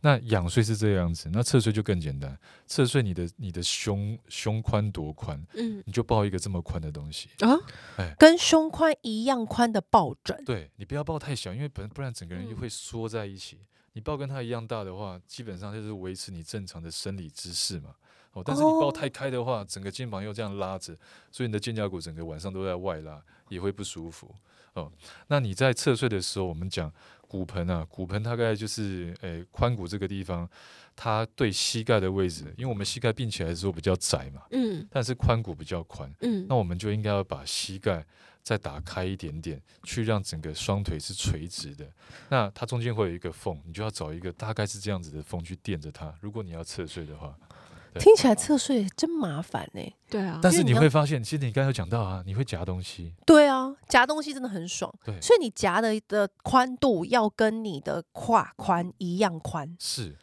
[0.00, 2.38] 那仰睡是这样子，那侧睡就更简单。
[2.66, 5.44] 侧睡你的你的胸胸宽多宽？
[5.54, 7.58] 嗯，你就抱一个这么宽的东西啊，
[7.96, 10.40] 哎，跟胸宽一样宽的抱枕。
[10.44, 13.56] 对，你不要抱太小，因为本不然整个人就会缩在一起。
[13.56, 17.90] 嗯、你抱跟他一样大的话，基本上就是维持你正常的生理姿势嘛。
[18.34, 20.96] 哦，但是你抱太开的话，整个肩膀又这样拉着，
[21.32, 24.32] 所以你的肩胛骨整个晚上都在外拉，也会不舒服。
[24.74, 24.92] 哦，
[25.26, 26.92] 那你在侧睡的时候，我们讲。
[27.28, 30.48] 骨盆啊，骨盆大概就是诶髋骨这个地方，
[30.96, 38.04] 它对膝盖的位置，因为我们膝盖并起来的时候比较窄嘛，嗯，但是髋骨比较宽，嗯，那我们就应该要把膝盖
[38.42, 41.86] 再打开一点点，去让整个双腿是垂直的。
[42.30, 46.12] 那它中间会有一个缝，你就要找一个大概是这样子的缝去垫着它。
[46.20, 47.36] 如果你要侧睡的话。
[47.98, 49.92] 听起来侧睡真麻烦呢、欸。
[50.08, 53.12] 对啊，但是你会发现，其实你刚才有讲到啊，你会夹东西。
[53.26, 54.92] 对啊，夹东西真的很爽。
[55.04, 59.76] 对，所以你夹的的宽度要跟你的胯宽一样宽。
[59.80, 60.16] 是，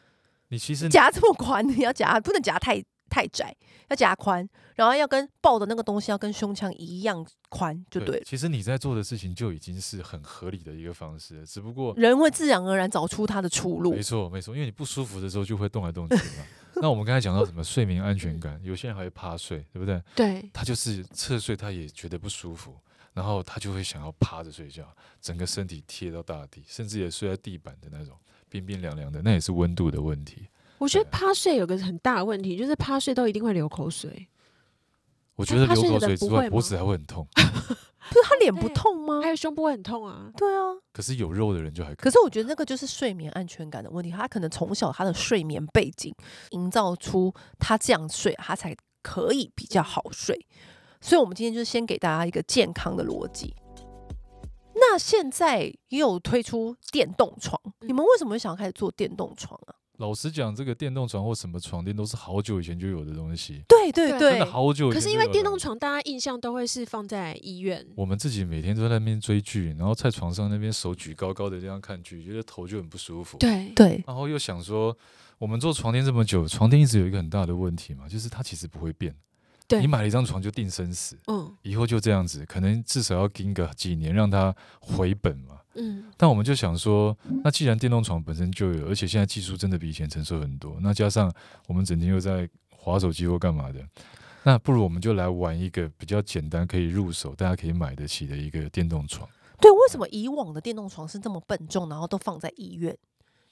[0.49, 3.55] 你其实夹这么宽，你要夹不能夹太太窄，
[3.89, 13.93] 要夹宽，然后要跟抱的那个东西要跟胸腔一样宽，就对其实你在做的事情就已经是很合理的一个方式了，只不过人会自然而然找出他的出路。
[13.93, 16.45] 没错，没错，因为你不舒服的时候就会动来动去嘛。
[16.77, 20.01] 那我们刚才讲到什么睡眠安全感，有些人还会趴睡，对不对？
[20.13, 22.75] 对，他就是侧睡，他也觉得不舒服，
[23.15, 24.85] 然后他就会想要趴着睡觉，
[25.19, 28.15] 整个身体贴到大地，甚至也睡在地板的那种
[28.49, 30.47] 冰冰凉凉的，那也是温度的问题。
[30.77, 34.27] 我觉得趴睡有个很大的问题，就是趴睡都一定会流口水。
[35.35, 37.25] 我觉得流口水之外，脖子还会很痛。
[38.07, 39.21] 不是他脸不痛吗？
[39.21, 40.29] 还有胸部会很痛啊。
[40.37, 40.61] 对啊。
[40.93, 42.03] 可是有肉的人就还可以。
[42.03, 44.11] 可是我觉得那个就是睡眠安全感的问题。
[44.11, 46.13] 他可能从小他的睡眠背景
[46.51, 50.45] 营造出他这样睡，他才可以比较好睡。
[51.05, 53.53] 所以，我们今天就是先给大家一个健康的逻辑。
[54.73, 59.75] 那现在也有推出电动床，你们为什么会想要开始做电动床啊？
[59.99, 63.63] 老实讲，这个电动床或什么床垫都是好久以前就有的东西。
[63.67, 64.99] 对对对，真的好久以前。
[64.99, 67.85] 可是因为电动床，大家印象都会是放在医院。
[67.95, 73.37] 我们自己每天都在那边追剧，然后在床上那边手举高高的这样看剧，觉得头就很不舒服。
[73.37, 74.03] 对对。
[74.07, 74.97] 然后又想说，
[75.37, 79.15] 我们做床垫这么久，床垫一直有一个很大的问题嘛，就是它其实不会变。
[79.67, 85.59] 对你买了一张床就定生死，嗯以后就这样子，可能至少要盯个几年让它回本嘛。
[85.73, 91.33] 嗯，但我们就想说，那既然电动床本身就有，而且现在技术真的比以前成熟很多，那加上
[91.67, 93.79] 我们整天又在划手机或干嘛的，
[94.43, 99.27] 那不如我们就来玩一个比较简单、可以入手、大家可以买得起的一个电动床。
[99.59, 102.95] 对，为什么以往的电动床是这么笨重，然后都放在医院？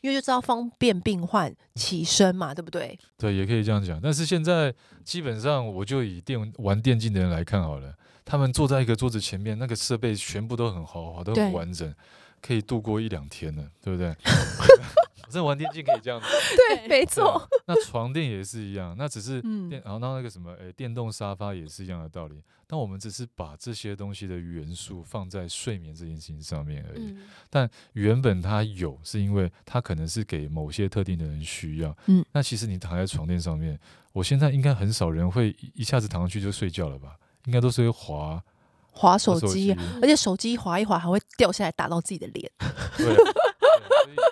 [0.03, 2.99] 因为就知道方便病患起身嘛，对不对？
[3.17, 3.97] 对，也可以这样讲。
[4.03, 4.73] 但是现在
[5.05, 7.93] 基本上，我就以电玩电竞的人来看好了，
[8.25, 11.95] 他们坐在一个桌子前面，那个设备全部都很豪华，都很完整，
[12.41, 14.13] 可以度过一两天呢，对不对？
[15.33, 16.27] 这玩电竞可以这样子，
[16.69, 17.45] 对，没错。
[17.65, 22.41] 那床垫也是一样，那只是电，嗯、然后那个什么，诶，电动沙发也是一样的道理。
[22.65, 27.11] 但我们只是把这些东西的元素放在睡眠这件事情上面而已。
[27.11, 31.95] 嗯、但原本它有，是因为它可能是给某些特定的人需要。
[32.07, 33.79] 嗯，那其实你躺在床垫上面，
[34.11, 37.15] 我现在应该很少人会一下子躺上去就睡觉了吧？
[37.45, 38.43] 应该都是会滑
[38.91, 42.51] 滑手机，滑手机，而且手机滑一滑还会掉下来打到自己的脸。
[42.97, 43.15] 对。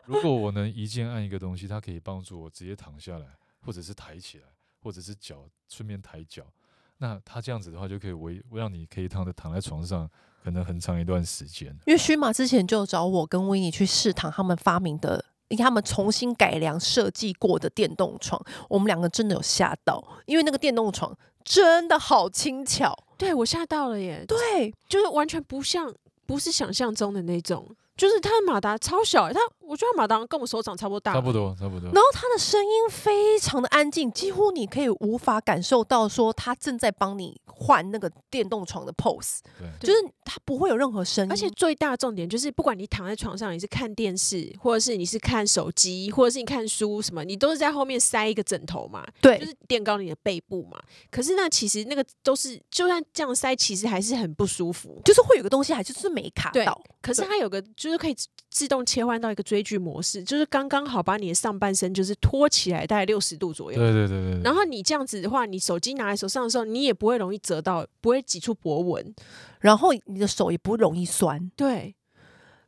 [0.05, 3.25] 如果我能一键按一个东西，它可以帮助我直接躺下来，
[3.61, 4.45] 或者是抬起来，
[4.81, 6.43] 或者是脚顺便抬脚，
[6.97, 10.09] 那它这样子的话就可以为让你可以躺着躺在床上，
[10.43, 11.69] 可能很长一段时间。
[11.85, 25.93] 因为荨麻之前就找我跟维尼去试躺他们发明的，你看他们重新改良设计过的电动床，我们两个真的有吓到，因为那个电动床真的好轻巧，对我吓到了耶，对，就是完全不像，
[26.25, 27.75] 不是想象中的那种。
[28.01, 31.83] 就是他的马达超小，他我觉得马达跟我手掌差不多大，差不多差不多。
[31.91, 39.37] 然后他的声音非常的安静，几乎你可以无法感受到说他正在帮你换那个电动床的 pose，
[39.79, 41.31] 对，就是他不会有任何声音。
[41.31, 50.81] 而且最大的重点就是，不管你躺在床上，你是看电视，或者是你是看手机，或者是你看书什么，你都是在后面塞一个枕头嘛，对，就是垫高你的背部嘛。
[51.11, 56.81] 可是那其实那个都是，就算这样塞，其实还是很不舒服，就是会有个东西还就是没卡到。
[56.99, 57.90] 可是它有个就。
[57.91, 58.15] 就是可以
[58.49, 63.77] 自动切换到一个追剧模式，就是刚刚好把你的上半身就是托起来，大概六十度左右。
[63.77, 64.41] 对对对对。
[64.41, 69.13] 然后你这样子的话，你手机拿在手上的时候，你也不会容易折到，不会挤出波纹，
[69.59, 71.51] 然后你的手也不会容易酸。
[71.57, 71.93] 对。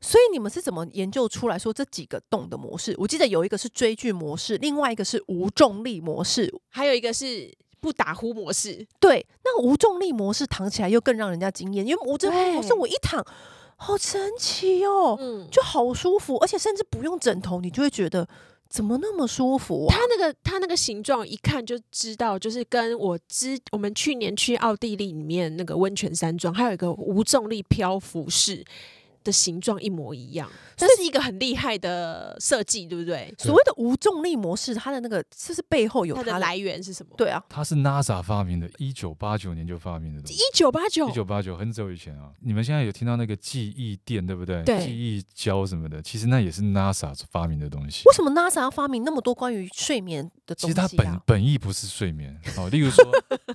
[0.01, 2.93] 所以你们是怎么研究出来说这几个动的模式？
[2.97, 8.85] 我记得有一个是追剧模式，另外一个是无重力模式，还有一个是不打呼模式。
[8.99, 13.25] 对，那无重力模式躺起来又更让人家惊艳，因为无重力模式我一躺。
[13.83, 18.25] 好神奇哦，嗯，就好舒服，而且甚至不用枕头，你就会觉得
[18.69, 19.93] 怎么那么舒服啊？
[19.93, 28.63] 它那个它那个形状一看就知道，就是跟我之我们去年去奥地利里面那个温泉山庄，还有一个无重力漂浮式。
[29.23, 33.33] 的形状一模一样，这是一个很厉害的设计，对不对？
[33.39, 37.13] 所谓的无重力模式，它的那个是不是背后有它的，它的来源是什么？
[37.17, 40.33] 对啊，它是 NASA 发明的，一九八九年就发明的东西。
[40.33, 42.31] 一九八九，一九八九，很久以前啊。
[42.41, 44.63] 你们现在有听到那个记忆垫，对不对？
[44.63, 48.03] 对，记忆胶什么的，其实那也是 NASA 发明的东西。
[48.05, 50.87] 为什么 NASA 要发明那么多关于睡眠的东西啊？
[50.87, 53.05] 其实它本本意不是睡眠哦，例如说，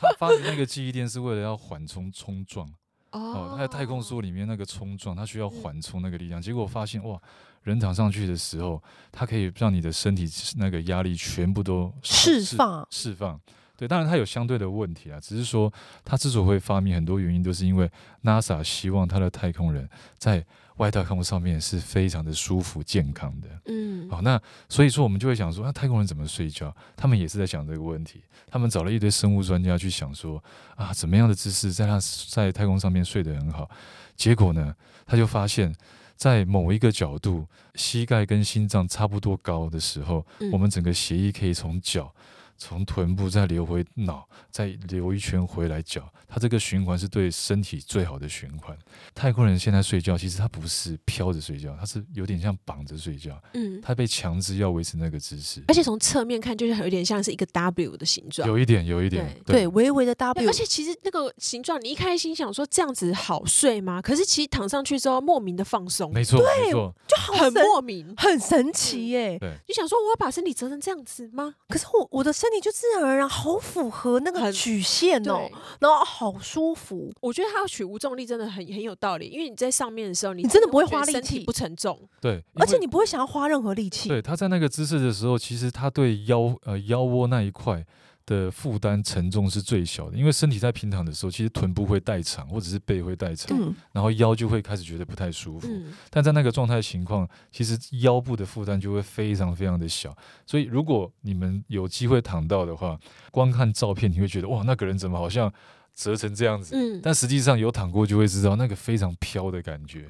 [0.00, 2.68] 他发明那个记忆垫是为了要缓冲冲撞。
[3.10, 6.40] 哦，他在太空梭里面那个冲撞，他需要缓冲那个力量。
[6.40, 7.20] 结果我发现哇，
[7.62, 13.40] 人躺上去的时候，它可以让你的身体那个压力全部都释放释放。
[13.76, 15.72] 对，当然它有相对的问题啊，只是说
[16.04, 17.90] 它之所以会发明，很多原因都是因为
[18.24, 20.44] NASA 希望它的太空人在
[20.78, 23.48] 外太空上面是非常的舒服健康的。
[23.66, 26.74] 嗯，好，那所以说我们就会想说，那太空人怎么睡觉？
[26.96, 28.22] 他们也是在想这个问题。
[28.50, 30.42] 他们找了一堆生物专家去想说，
[30.74, 33.68] 啊，怎么样的姿势在他在太空上面睡得很好？
[34.16, 34.74] 结果呢，
[35.06, 35.74] 他就发现，
[36.16, 42.12] 在某一个角度，膝盖跟心脏差不多高的时候，嗯、我们整个血液可以从脚。
[42.58, 48.76] 从臀部再流回脑，再流一圈回来脚，它这个循环是对身体最好的循环。
[49.14, 53.40] 泰国人现在睡觉，其实他不是飘着睡觉，他是有点像绑着睡觉。
[53.54, 60.48] 嗯，他被强制要维持那个姿势，而且从侧面看，就是有点像是一个 W 的形状，有一点，有一点，对，对，微微的 W。
[60.48, 64.02] 而且其实那个形状，你一开心想说这样子好睡吗？
[64.02, 69.38] 可是其实躺上去之后，莫名的放松，没错，对，没错，就好很莫名，很神奇耶。
[69.38, 71.54] 对，你想说我要把身体折成这样子吗？
[71.68, 72.47] 可是我我的身。
[72.54, 75.48] 你就自然而然好符合那个曲线哦，
[75.80, 77.12] 然后好舒服。
[77.20, 81.98] 我觉得它要取无重力真的很很有道理，因为你在上面的时候，你你真的不会花力气，身体不沉重。
[82.20, 84.08] 对，而且你不会想要花任何力气。
[84.08, 87.84] 对，他在那个姿势的时候，其实他对腰呃腰窝那一块
[88.28, 95.66] 的负担沉重是最小的，因为身体在平躺的时候，其实臀部会代偿，或者是背会代偿，嗯、然后腰就会开始觉得不太舒服。
[95.66, 100.14] 嗯、但在那个状态情况，其实腰部的负担就会非常非常的小。
[100.44, 103.00] 所以如果你们有机会躺到的话，
[103.32, 105.50] 光看照片你会觉得哇，那个人怎么好像
[105.94, 106.76] 折成这样子？
[106.76, 110.06] 嗯、但实际上有躺过就会知道，那个非常飘的感觉。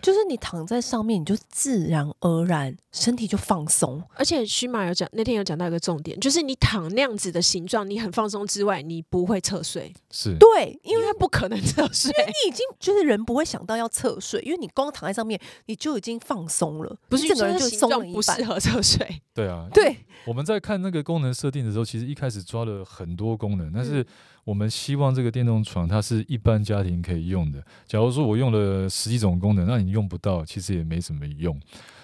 [0.00, 4.02] 就是你躺在上面，你就自然而然身体就放松。
[4.14, 9.92] 而且须马有讲，那天有讲到一个重点，就是你躺那样子的形状，你很放松之外，你不会侧睡。
[10.10, 18.12] 是对，因为他不可能侧睡，因为你已经就是人不会想到要侧睡，因为你光躺在上面，你就已经放松了，不是整个人就松了一半。
[18.12, 19.22] 不适合侧睡。
[19.34, 19.96] 对啊， 对。
[20.24, 24.06] 我们在看那个功能设定的时候，其实一开始抓了很多功能，但是
[24.44, 27.60] 我们希望这个电动床它是一般家庭可以用的。
[27.88, 31.58] 假如说我用了十几种功能，那你用不到，其实也没什么用。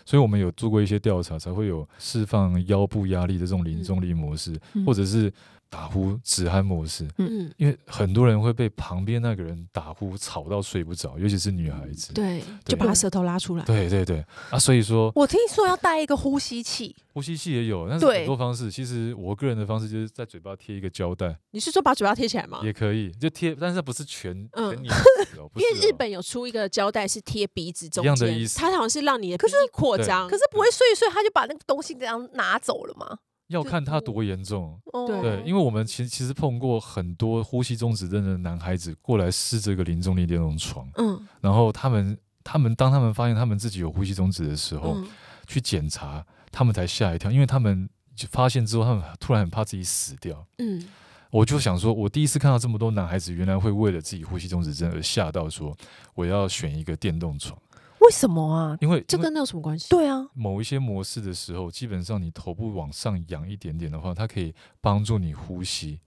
[0.05, 5.33] 所以我们有做过一些调查，才会有释放腰部压力的这种零重力模式，嗯、或者是。
[5.71, 12.45] 打呼止鼾模式，嗯，因为很多人会被旁边那个人打呼吵到睡不着，尤其是女孩子，对，对。
[12.65, 14.25] 就把他舌头拉出来，对对对。
[14.51, 22.61] 啊，所以说，我听说要带一个呼吸器，呼吸器也有，但是很多方式，其实我个人的方式就是在嘴巴贴一个胶带，你是说把嘴巴贴起来吗？
[22.65, 33.19] 也可以，就贴，但是不是全，嗯，因为日本有出一个胶带是贴鼻子中间，一样的意思，它好像是让你的鼻子扩张，可是不会睡一睡他就把那个东西这样拿走了吗？
[33.49, 45.07] 要看他多严重，对，对，因为我们其实其实碰过很多呼吸中止症的男孩子过来试这个零重力电动床，嗯，然后他们他们当他们发现他们自己有呼吸中止的时候，嗯、
[45.47, 50.87] 去检查，他们才吓一跳，因为他们就发现之后，他们突然很怕自己死掉，嗯，
[51.31, 55.75] 我就想说，我第一次看到这么多男孩子原来会为了自己呼吸中止症而吓到，说
[56.15, 57.59] 我要选一个电动床。
[58.01, 58.77] 为什么啊？
[58.81, 59.89] 因为这跟那有什么关系？
[59.89, 66.01] 对啊，某一些模式的时候，基本上你头部往上仰一点点的话，它可以帮助你呼吸。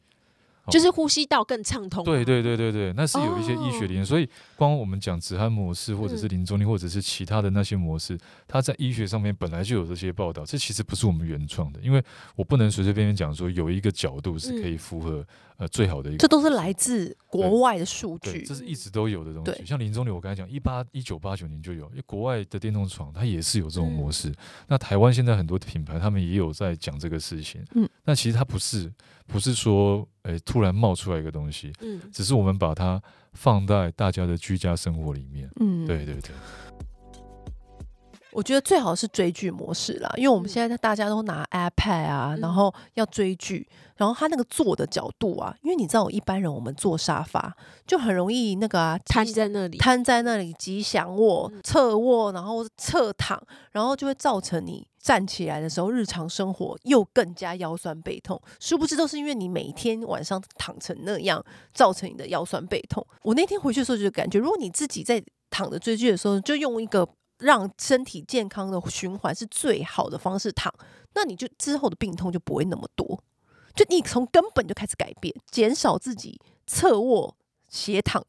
[0.69, 2.03] 就是呼吸道更畅通。
[2.03, 4.01] 对对对对对，那是有一些医学理论。
[4.01, 10.45] 哦、所以，光我们讲止鼾模式，或者是零重力，或者是其他的那些模式，它在医学上面本来就有这些报道。
[10.45, 12.03] 这其实不是我们原创的，因为
[12.35, 15.25] 我不能随随便便讲说有一个角度是可以符合
[15.57, 16.17] 呃最好的一个。
[16.17, 19.65] 这都是来自国外的数据，这是一直都有的东西。
[19.65, 24.29] 像零重力，我刚才讲一八一九八九年就有，因为国外的电动床它也是有这种模式。
[24.29, 24.35] 嗯、
[24.67, 27.63] 那台湾现在很多品牌他们也有在讲这个事情。
[27.73, 28.91] 嗯，那其实它不是。
[29.31, 33.01] 不是说，诶，突然冒出来一个东西，嗯，只是我们把它
[33.33, 36.31] 放在大家的居家生活里面，嗯，对对对。
[38.33, 43.67] 我觉得最好是追剧模式啦，因为我们现在大家都拿 iPad 啊，然后要追剧，
[43.97, 47.53] 然后他那个坐的角度啊，因为你知道，我一般人我们坐沙发
[47.85, 53.41] 就很容易那个啊，瘫在那里，瘫在那里，吉祥卧、侧卧，然后侧躺，
[53.73, 58.41] 然后就会造成你站起来的时候，日常生活又更加腰酸背痛。
[58.59, 61.43] 殊不知都是因为你每天晚上躺成那样，
[61.73, 63.05] 造成你的腰酸背痛。
[63.23, 67.07] 我那天回去的时候就感觉，如果你自己在躺着追剧的时候，就用一个。
[67.41, 70.71] 让身体健康的循环是最好的方式躺，
[71.15, 73.19] 那你就之后的病痛就不会那么多，
[73.73, 77.35] 就你从根本就开始改变，减少自己侧卧
[77.67, 78.23] 斜躺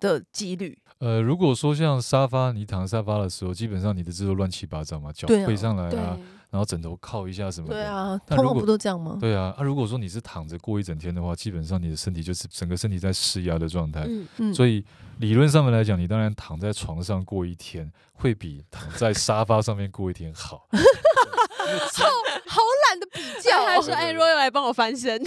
[0.00, 0.76] 的几率。
[0.98, 6.18] 呃，如果说像沙发，你躺沙发的时候，基本上你的姿势乱七八糟嘛，脚跪上来啊。
[6.50, 9.16] 然后枕头靠一下什么的，对啊，通常不都这样吗？
[9.20, 14.04] 对啊，啊，如果说你是躺着过一整天的话，基本上你的身体就是整个身体在施压的状态。
[14.08, 14.52] 嗯嗯。
[14.52, 14.84] 所以
[15.18, 20.66] 理论上面来讲，你当然躺在床上过一天，会比躺在沙发上面过一天好。
[21.70, 22.04] 好
[22.48, 25.22] 好懒得比较，还说哎，Royal 来帮我翻身。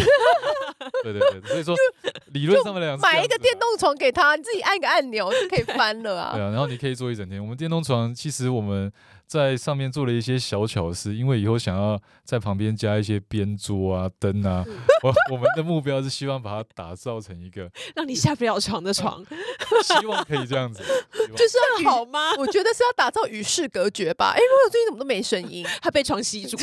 [1.01, 1.75] 对对对，所以说
[2.33, 6.33] 理论上面来讲，买一个电动床给他，你自己按个按钮就可以翻了啊。
[6.33, 7.41] 对啊，然后你可以坐一整天。
[7.41, 8.91] 我们电动床其实我们。
[9.25, 14.63] 在上面做了一些小巧思，因为以后想要在旁边加一些边桌啊、灯啊，
[15.01, 19.25] 我我们的目标是希望把它打造成一个 让你下不了床的床，
[19.81, 20.83] 希望可以这样子，
[21.35, 22.35] 就是要好吗？
[22.37, 24.33] 我觉得是要打造与世隔绝吧。
[24.35, 26.55] 哎、欸，如果最近怎么都没声音， 他被床吸住。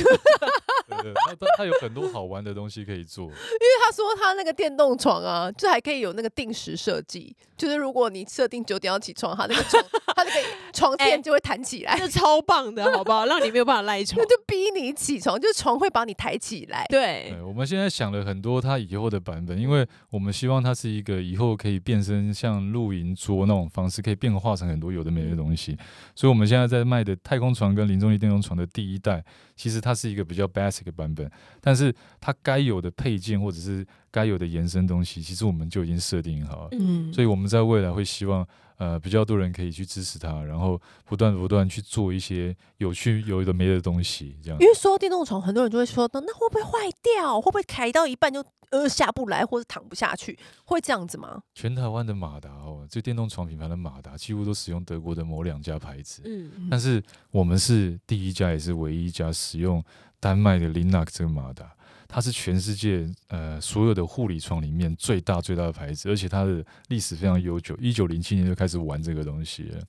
[0.90, 9.84] 对，对对，他他有很多好玩的东西可以做， 因为他说他那个电动床啊，就还可以有那个定时设计，就是如果你设定九点要起床，他那个床
[10.14, 10.40] 他那个
[10.72, 12.60] 床垫就会弹起来，这、欸、超棒。
[12.74, 13.26] 的好不好？
[13.26, 16.84] 让你没有办法赖床，那就逼你起床，就是床会把你抬起来。
[16.88, 25.76] 对，对，我们现在想了很多他以后的版本，因为我们希望它是一个以后可以变身像露营桌那种方式，可以变化成很多有的没的东西。
[26.14, 29.24] 所以我们现在在卖的太空床跟零重力电动床的第一代，
[29.56, 36.68] 其实它是一个比较 basic 个版本，但是它该有的配件或者是该有的延伸东西，其实我们就已经设定好了。
[36.72, 38.46] 嗯，所以我们在未来会希望。
[38.80, 44.58] 呃，比较多人可以去支持它，然后不断不断去做一些有趣有的没的东西，这样。
[44.58, 47.38] 因为说到电动床，很多人就会说，那会不会坏掉？
[47.38, 50.38] 会不会开到一半就呃下不来，或者躺不下去？
[50.64, 51.42] 会这样子吗？
[51.54, 59.84] 全台湾的马达哦，这电动床品牌的马达几乎都使用德国的某两家牌子，嗯，但是我们是第一家也是唯一一家使用
[60.18, 61.70] 丹麦的 Linac 这个马达。
[62.12, 69.80] 它是全世界呃所有的护理床里面最大最大的牌子，而且它的历史非常悠久，一九零七年就开始玩这个东西了。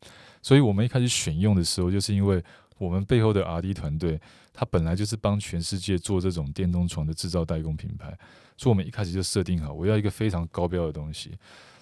[0.41, 2.43] 所以我们一开始选用的时候，就是因为
[2.78, 4.19] 我们背后的 R&D 团队，
[4.53, 8.15] 它本来就是帮全世界做这种电动床的制造代工品牌，
[8.55, 11.32] 所以我们一开始就设定好，我要一个非常高标的东西，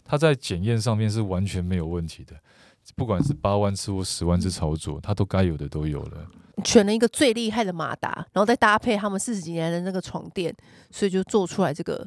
[0.05, 2.33] 它在检验上面是完全没有问题的。
[2.95, 6.27] 不管是八万次或十万次操作，它都该有的都有了。
[6.65, 10.53] 选了一个最厉害的马达，然后再搭配他们四十几年的那个床垫，
[10.91, 12.05] 所以就做出来这个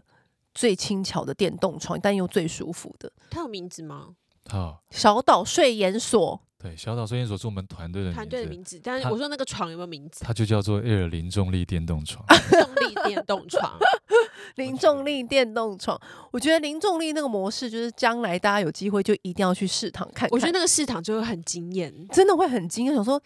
[0.55, 3.11] 最轻巧的电动床，但又最舒服的。
[3.31, 4.09] 它有名字吗？
[4.51, 6.43] 好，小岛睡研所。
[6.63, 10.25] 对，小岛睡研所是我们团队的团队的名字，但是我说那个床有没有名字？
[10.25, 12.25] 它就叫做 Air 零重力电动床。
[12.51, 13.77] 重力电动床，
[14.55, 16.01] 零重力电动床。
[16.31, 20.29] 我觉得零重力那个模式，就是将来大家有机会就一定要去试躺看看。
[20.31, 22.95] 我觉得那个试躺就会很惊艳，真的会很惊艳。
[22.95, 23.21] 想说，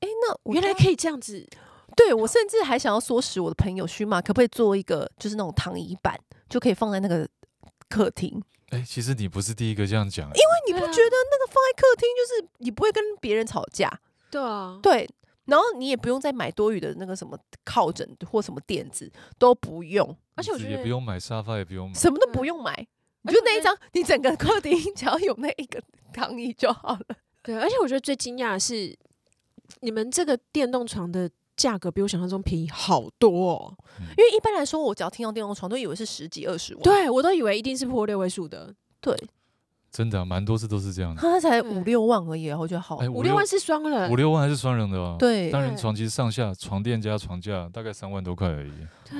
[0.00, 1.46] 哎、欸，那原来可以这样子。
[1.94, 6.18] 对，我甚至还想要唆使我的朋友须马，可不可以做一个就是那种躺椅板，
[6.48, 7.28] 就可以放在那个
[7.90, 8.42] 客厅。
[8.72, 14.00] 哎、欸，其实你不是第一个这样讲，因为你不觉得那个放在客厅，就是你不会跟别人吵架，
[14.30, 15.06] 对啊，对，
[15.44, 22.74] 然后你也不用再买多余的那个什么靠枕或什么垫子都不用，而且我觉得也不用买沙发，也不用买，什么都不用买，
[23.22, 25.82] 你就那一张，你整个客厅只要有那一个
[26.14, 27.16] 躺椅就好了。
[27.42, 28.98] 对，而且我觉得最惊讶的是，
[29.80, 31.30] 你们这个电动床的。
[31.62, 39.16] 价格比我想象中便宜好多哦，因为一般来说，我只要听到电动床，都以为是十几二十万，对我都以为一定是破六位数的，对，
[39.92, 48.72] 真的蛮多次都是这样的，它才五六万而已，我觉得好，五六万是双人，五六万还是双人的哦，对，单人床其实上下床垫加床架大概三万多块而已，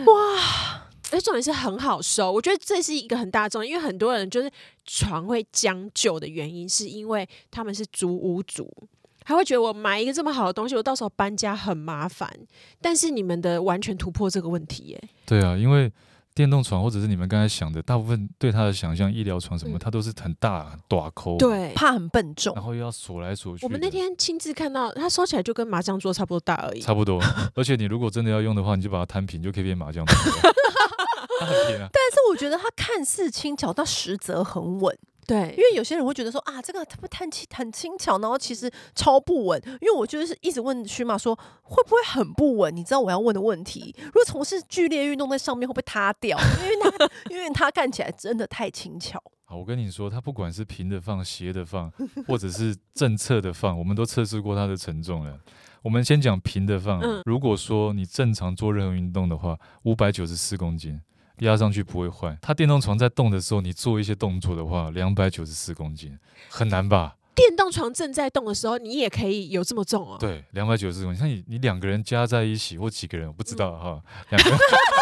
[0.05, 0.82] 哇，
[1.12, 4.51] 而且重点是很好收，我觉得这是一个很大众，因为很多人就是
[4.84, 8.68] 床会将就的原因，是因为他们是租屋族。
[9.25, 12.29] 还会觉得我买一个这么好的东西，我到时候搬家很麻烦。
[12.81, 15.09] 但是你们的完全突破这个问题耶。
[15.27, 15.93] 对啊，因为
[16.35, 23.66] 电动床或者是你们刚才想的，大部分对他的想象，医疗床什么，它都是很大很大颗，对，怕很笨重，然后又要锁来锁去。
[23.66, 27.23] 我们那天亲自看到它收起来就跟麻将桌差不多大而已，差不多。
[27.55, 30.14] 而且你如果真的要用的话，你就把它摊平，就可以变麻将桌。
[31.39, 31.89] 它很平啊。
[31.93, 34.97] 但是我觉得它看似轻巧，但实则很稳。
[35.27, 39.62] 对，因为有些人会觉得说啊，这个它不很轻很轻巧，然后其实超不稳。
[39.81, 42.75] 因为我就是一直问徐马说，会不会很不稳？
[42.75, 46.37] 你知道我要问的问题，如果从事剧烈运动在上面会不会塌掉？
[46.39, 49.23] 因为它因为它看起来真的太轻巧。
[49.45, 51.93] 好，我跟你说，它不管是平的放、斜的放，
[52.27, 55.39] 或者是正侧的放，我们都测试过它的承重了。
[55.83, 61.01] 我们先讲平的放，嗯、如果说你正常做任何运动的话，五百九十四公斤。
[61.43, 62.36] 压上去不会坏。
[62.43, 66.18] 它电动床在动的时候，你做一些动作的话，两百九十四公斤，
[66.49, 67.16] 很难吧？
[67.34, 70.16] 电动床正在动的时候，你也可以有这么重哦？
[70.18, 71.20] 对，两百九十四公斤。
[71.20, 74.03] 像你，你两个人加在一起或几个人，我不知道、嗯、哈。
[74.30, 74.59] 两个人。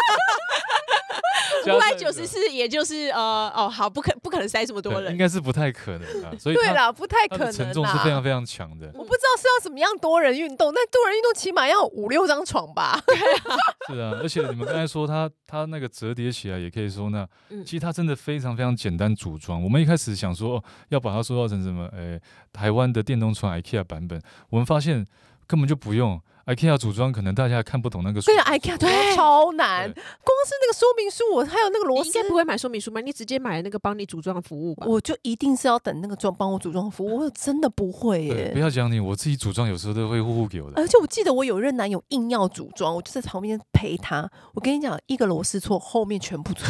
[1.63, 6.31] 五百九十四，也就是呃哦，好，不可不可能塞这么多人，应该是不太可能啊。
[6.39, 7.51] 所以对啦，不太可能。
[7.51, 8.87] 承重是非常非常强的。
[8.93, 12.83] 我不知道是要怎么样多人运动，但多人运动起码要五六张床吧。
[12.83, 13.03] 啊
[13.87, 17.27] 是啊，而且你们刚才说它它那个折叠起来也可以说呢，
[17.65, 19.61] 其实它真的非常非常简单组装。
[19.63, 21.87] 我们一开始想说要把它塑造成什么？
[21.93, 22.19] 诶，
[22.53, 25.05] 台湾的电动床 IKEA 版本，我们发现
[25.47, 26.21] 根本就不用。
[26.47, 30.01] IKEA 组装可能大家看不懂那个，对啊，IKEA 对超难，光
[30.45, 32.99] 是那个说明书，我还有那个螺丝，应该不会买说明书吗？
[32.99, 34.85] 你直接买那个帮你组装的服务吧。
[34.87, 38.49] 我就一定是要等那个装帮我组装的服务，我真的不会耶。
[38.53, 40.81] 不要讲你，我自己组装有时候都会呼呼给我的。
[40.81, 44.29] 而且我记得我有任男友硬要组装，我就在旁边陪他。
[44.53, 46.65] 我跟你讲，一个螺丝错，后面全部错，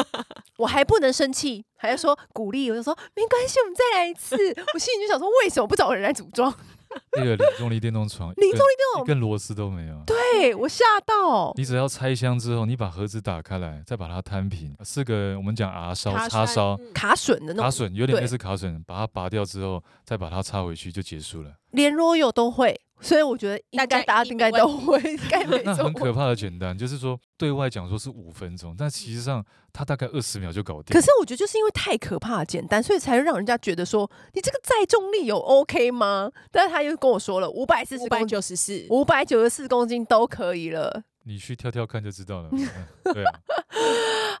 [0.56, 4.36] 我还不能生气，还要说鼓励，我就说没关系，我们再来一次。
[4.74, 6.52] 我心里就想说，为什么不找人来组装？
[7.16, 10.02] 那个零重力电动床，零重力电动，一根螺丝都没有。
[10.06, 11.52] 对，我吓到。
[11.56, 17.62] 你只要拆箱之后，你把盒子打开来，再把它摊平，四个我们讲牙烧、叉烧、卡榫的那种。
[17.62, 21.52] 卡榫有点类似卡榫，把它拔掉之后，再把它插回去就结束了。
[21.70, 22.80] 连 Royal 都会。
[23.00, 25.62] 所以我觉得大家大家应该都会， 该 没错。
[25.64, 30.94] 那很可怕的简单，就是说对外讲说是五分钟，但其实上他大概二十秒就搞定。
[30.94, 36.30] 可是我觉得就是因为太可怕的简单，所以才让人家觉得说你这个载重力有 OK 吗？
[36.50, 41.02] 但是他又跟我说了五百四十、五百九十四、五百九十四公斤都可以了。
[41.24, 42.48] 你去跳跳看就知道了。
[42.52, 42.66] 嗯、
[43.12, 43.32] 对啊，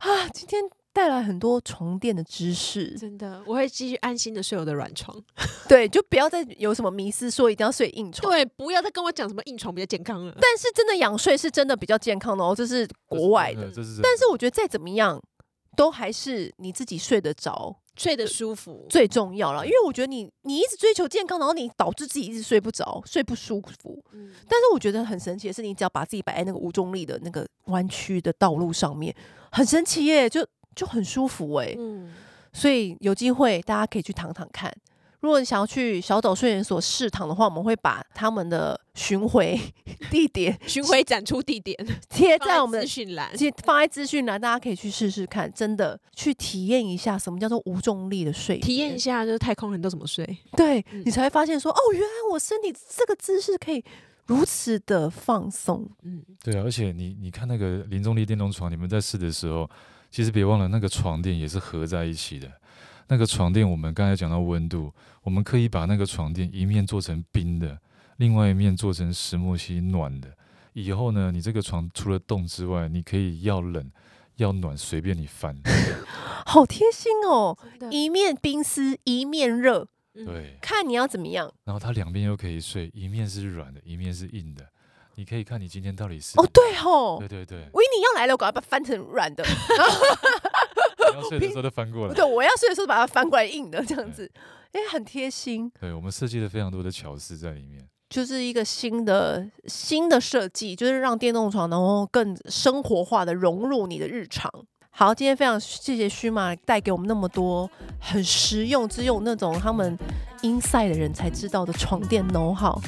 [0.00, 0.62] 啊，今天
[0.92, 5.16] 带来很多床垫的知识，真的，我会继续安心的睡我的软床。
[5.68, 8.30] 对，就不要再有什么迷思，说一定要睡硬床。
[8.30, 10.36] 对，不要再跟我讲什么硬床比较健康了。
[10.40, 13.70] 但是真的仰睡是真的比较健康的哦，这是国外的。
[13.70, 15.22] 这是，这是，但是我觉得再怎么样，
[15.76, 17.76] 都还是你自己睡得着。
[17.96, 24.02] 睡得舒服最重要了，因为我觉得你你一直追求健康，然后你导致自己一直睡不着，睡不舒服。
[24.12, 29.14] 嗯，但是我觉得很神奇的是，你只要把自己摆在那个无重力的那个弯曲的道路上面，
[29.52, 30.46] 很神奇耶，就
[30.80, 31.74] 就很舒服哎。
[31.78, 32.10] 嗯，
[32.54, 34.74] 所以有机会大家可以去躺躺看。
[35.20, 39.60] 如果你想要去小岛睡眠所试躺的话，我们会把他们的巡回
[40.10, 41.76] 地点、 巡回展出地点
[42.08, 43.30] 贴在我们的资讯栏，
[43.62, 50.24] 放在资讯栏，大家可以去试试看，真的去体验一下什么叫做无重力的睡，体验一下就是太空人都怎么睡，
[50.56, 53.84] 对、嗯、你才会发现说，哦，原来我身体这个姿势可以
[54.24, 55.86] 如此的放松。
[56.02, 59.68] 嗯，对啊，而且你你看那个零重力电动床，你们在试的时候，
[60.10, 62.50] 其实别忘了那个床垫也是合在一起的。
[63.08, 64.92] 那个床垫，我们刚才讲到温度，
[65.22, 67.78] 我们可以把那个床垫一面做成冰的，
[68.18, 70.36] 另外一面做成石墨烯暖的。
[70.72, 73.90] 以后呢，你这个床除了冻之外，你可以要冷
[74.36, 75.60] 要暖随便你翻。
[76.46, 77.58] 好贴心哦，
[77.90, 81.52] 一面冰丝，一面热，对，看你要怎么样。
[81.64, 84.64] 然后它两边又可以睡，一面是软的，一面是硬的。
[85.20, 89.44] 你可以看你今天到底是哦，对吼，对对对，维尼要来了，我赶快把它翻成软的。
[91.14, 94.30] 要睡的时候就翻过来，对，我要睡的时候把它翻过来硬的这样子，
[94.72, 95.70] 哎，很贴心。
[95.78, 104.50] 对，我们设计了非常多的巧思在里面，就是一个新的新的设计，就是让电动床能够更生活化的融入你的日常。
[104.88, 109.98] 好，今天非常谢谢荨麻带给我们那么多很实用，只有那种他们
[110.40, 112.80] inside 的人才知道的床垫 know-how。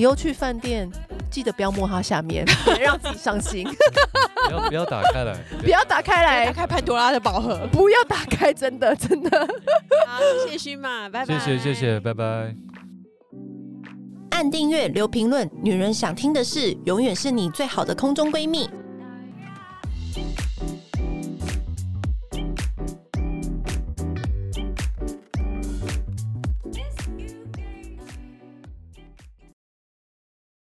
[0.00, 0.90] 以后去饭店
[1.30, 3.68] 记得不要摸它下面，别让自己伤心。
[4.48, 9.38] 不要不要打开来，不要打开来，打开潘多拉的宝盒，不要打开，真的真的。
[10.08, 11.38] 好，谢谢荨麻，拜拜。
[11.38, 12.54] 谢谢谢谢，拜拜。
[14.30, 18.70] 按订阅，留评论，女人想听的事，永远是你最好的空中闺蜜。